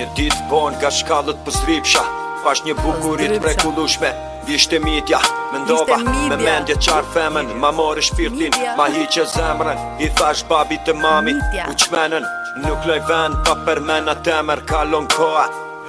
Një 0.00 0.10
ditë 0.18 0.40
bon 0.50 0.80
ka 0.82 0.90
shkallët 0.98 1.46
pësripsha, 1.46 2.02
pash 2.42 2.66
një 2.66 2.74
bukurit 2.82 3.38
prekullushme, 3.44 4.10
Vishte 4.46 4.78
mitja, 4.78 5.18
me 5.52 5.58
ndova, 5.58 5.96
me 6.28 6.36
mendje 6.36 6.74
qar 6.76 7.04
femen 7.14 7.46
Ma 7.60 7.70
mori 7.70 8.02
shpirtin, 8.02 8.54
ma 8.76 8.88
hi 8.90 9.04
që 9.14 9.24
zemren 9.30 9.78
I 10.02 10.08
thash 10.18 10.42
babi 10.50 10.78
të 10.86 10.94
mami, 10.98 11.34
u 11.70 11.74
qmenen 11.84 12.26
Nuk 12.64 12.86
loj 12.88 12.98
vend, 13.10 13.38
pa 13.46 13.54
për 13.66 13.80
mena 13.86 14.14
temer 14.26 14.64
Kalon 14.66 15.06
koa, 15.14 15.44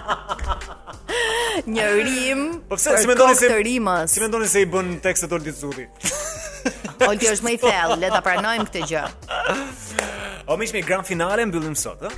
një 1.75 1.85
rim 1.95 2.43
po 2.69 2.75
pse 2.81 2.97
si 3.01 3.07
mendoni 3.09 3.37
se 3.39 3.51
rimës. 3.55 4.11
si 4.17 4.21
mendoni 4.23 4.49
se 4.51 4.65
i 4.65 4.67
bën 4.69 4.91
tekstet 5.05 5.33
Olti 5.37 5.53
Zuti 5.55 5.85
Olti 7.09 7.29
është 7.31 7.47
më 7.47 7.53
i 7.55 7.59
thellë 7.63 7.99
le 8.03 8.11
ta 8.13 8.21
pranojmë 8.27 8.67
këtë 8.69 8.87
gjë 8.91 9.03
O 10.51 10.57
mish 10.61 10.75
me 10.77 10.83
grand 10.85 11.07
finale 11.09 11.47
mbyllim 11.47 11.77
sot 11.79 12.03
ë 12.03 12.09
eh? 12.11 12.17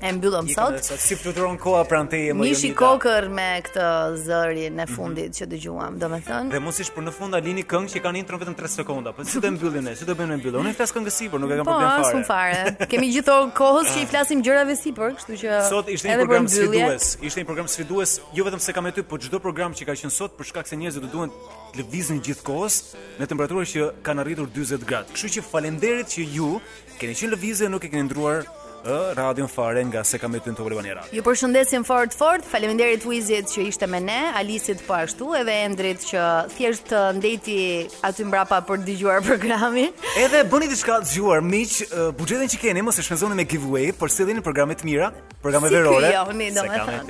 E 0.00 0.10
mbyllëm 0.12 0.48
sot. 0.52 0.76
Si 1.00 1.16
fluturon 1.16 1.56
koha 1.60 1.80
pranë 1.88 2.10
teje 2.12 2.32
më 2.36 2.44
Nishi 2.44 2.70
kokër 2.76 3.26
me 3.32 3.46
këtë 3.64 3.84
zëri 4.26 4.66
në 4.76 4.84
fundit 4.90 5.32
që 5.38 5.46
dëgjuam, 5.48 5.96
domethënë. 6.02 6.52
Dhe 6.52 6.58
mos 6.60 6.80
ish 6.82 6.90
për 6.92 7.06
në 7.06 7.14
fund 7.16 7.38
a 7.38 7.40
lini 7.40 7.64
këngë 7.64 7.88
që 7.94 8.02
kanë 8.04 8.20
intron 8.20 8.42
vetëm 8.42 8.56
3 8.58 8.72
sekonda. 8.74 9.14
Po 9.16 9.24
si 9.24 9.40
do 9.40 9.50
mbyllim 9.54 9.86
ne? 9.88 9.94
Si 9.96 10.04
do 10.04 10.12
bëjmë 10.18 10.34
ne 10.34 10.36
mbyllë? 10.42 10.60
Unë 10.60 10.74
flas 10.76 10.92
këngë 10.96 11.14
sipër, 11.16 11.40
nuk 11.44 11.54
e 11.54 11.58
kam 11.62 11.68
po, 11.70 11.76
problem 11.78 11.86
fare. 11.88 11.94
Po, 11.96 12.10
asun 12.10 12.26
fare. 12.28 12.90
Kemi 12.92 13.08
gjithë 13.14 13.38
kohës 13.56 13.94
që 13.94 14.02
i 14.04 14.08
flasim 14.10 14.42
gjërave 14.46 14.76
sipër, 14.82 15.16
kështu 15.20 15.40
që 15.44 15.56
Sot 15.70 15.88
ishte 15.96 16.10
një 16.10 16.18
program 16.20 16.50
sfidues. 16.52 17.08
Ishte 17.30 17.40
një 17.40 17.48
program 17.48 17.72
sfidues, 17.72 18.16
jo 18.36 18.46
vetëm 18.50 18.62
se 18.66 18.76
kam 18.76 18.84
me 18.84 18.92
ty, 18.92 19.00
por 19.02 19.24
çdo 19.24 19.40
program 19.40 19.72
që 19.76 19.88
ka 19.88 19.96
qenë 19.96 20.12
sot 20.12 20.36
për 20.36 20.50
shkak 20.50 20.68
se 20.68 20.76
njerëzit 20.82 21.06
do 21.08 21.12
duhen 21.16 21.32
të 21.72 21.80
lëvizin 21.80 22.20
gjithkohës 22.26 22.78
me 23.20 23.28
temperaturë 23.32 23.66
që 23.72 23.88
kanë 24.04 24.24
arritur 24.26 24.52
40 24.60 24.86
gradë. 24.92 25.16
Kështu 25.16 25.32
që 25.38 25.46
falënderit 25.50 26.14
që 26.18 26.28
ju 26.36 26.52
keni 27.00 27.16
qenë 27.16 27.32
lëvizje, 27.34 27.72
nuk 27.72 27.84
e 27.88 27.92
keni 27.94 28.06
ndruar 28.10 28.44
e 28.86 29.14
radion 29.14 29.48
fare 29.48 29.84
nga 29.90 30.00
se 30.06 30.18
kam 30.18 30.32
bitin 30.32 30.54
të 30.54 30.62
Radio. 30.76 31.02
Ju 31.12 31.22
përshëndesim 31.22 31.84
fort 31.86 32.14
fort, 32.14 32.44
faleminderit 32.50 33.04
Wizit 33.06 33.48
që 33.50 33.64
ishte 33.72 33.86
me 33.90 34.00
ne, 34.00 34.32
Alisit 34.38 34.82
po 34.86 34.94
ashtu, 34.94 35.32
edhe 35.34 35.52
Endrit 35.66 36.02
që 36.10 36.22
thjesht 36.54 36.90
të 36.92 37.00
ndeti 37.18 37.58
aty 38.06 38.26
mbrapa 38.28 38.60
për 38.68 38.82
dëgjuar 38.86 39.22
programin. 39.30 39.90
Edhe 40.20 40.44
bëni 40.50 40.70
diçka 40.70 41.00
të 41.02 41.10
zgjuar, 41.12 41.42
miq, 41.42 41.74
uh, 41.88 42.10
buxhetin 42.18 42.50
që 42.54 42.60
keni 42.64 42.82
mos 42.86 42.98
e 42.98 43.04
shpenzoni 43.06 43.38
me 43.40 43.44
giveaway, 43.48 43.90
por 43.92 44.10
sillini 44.10 44.40
programe 44.42 44.74
të 44.78 44.86
mira, 44.88 45.10
programe 45.42 45.70
verore. 45.72 46.12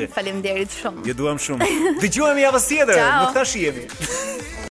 Si 0.00 0.08
faleminderit 0.16 0.78
shumë. 0.80 1.04
Ju 1.06 1.18
duam 1.20 1.40
shumë. 1.40 1.70
Dëgjohemi 2.02 2.46
javën 2.46 2.66
tjetër, 2.66 3.04
më 3.22 3.32
tash 3.36 3.60
jemi. 3.62 4.62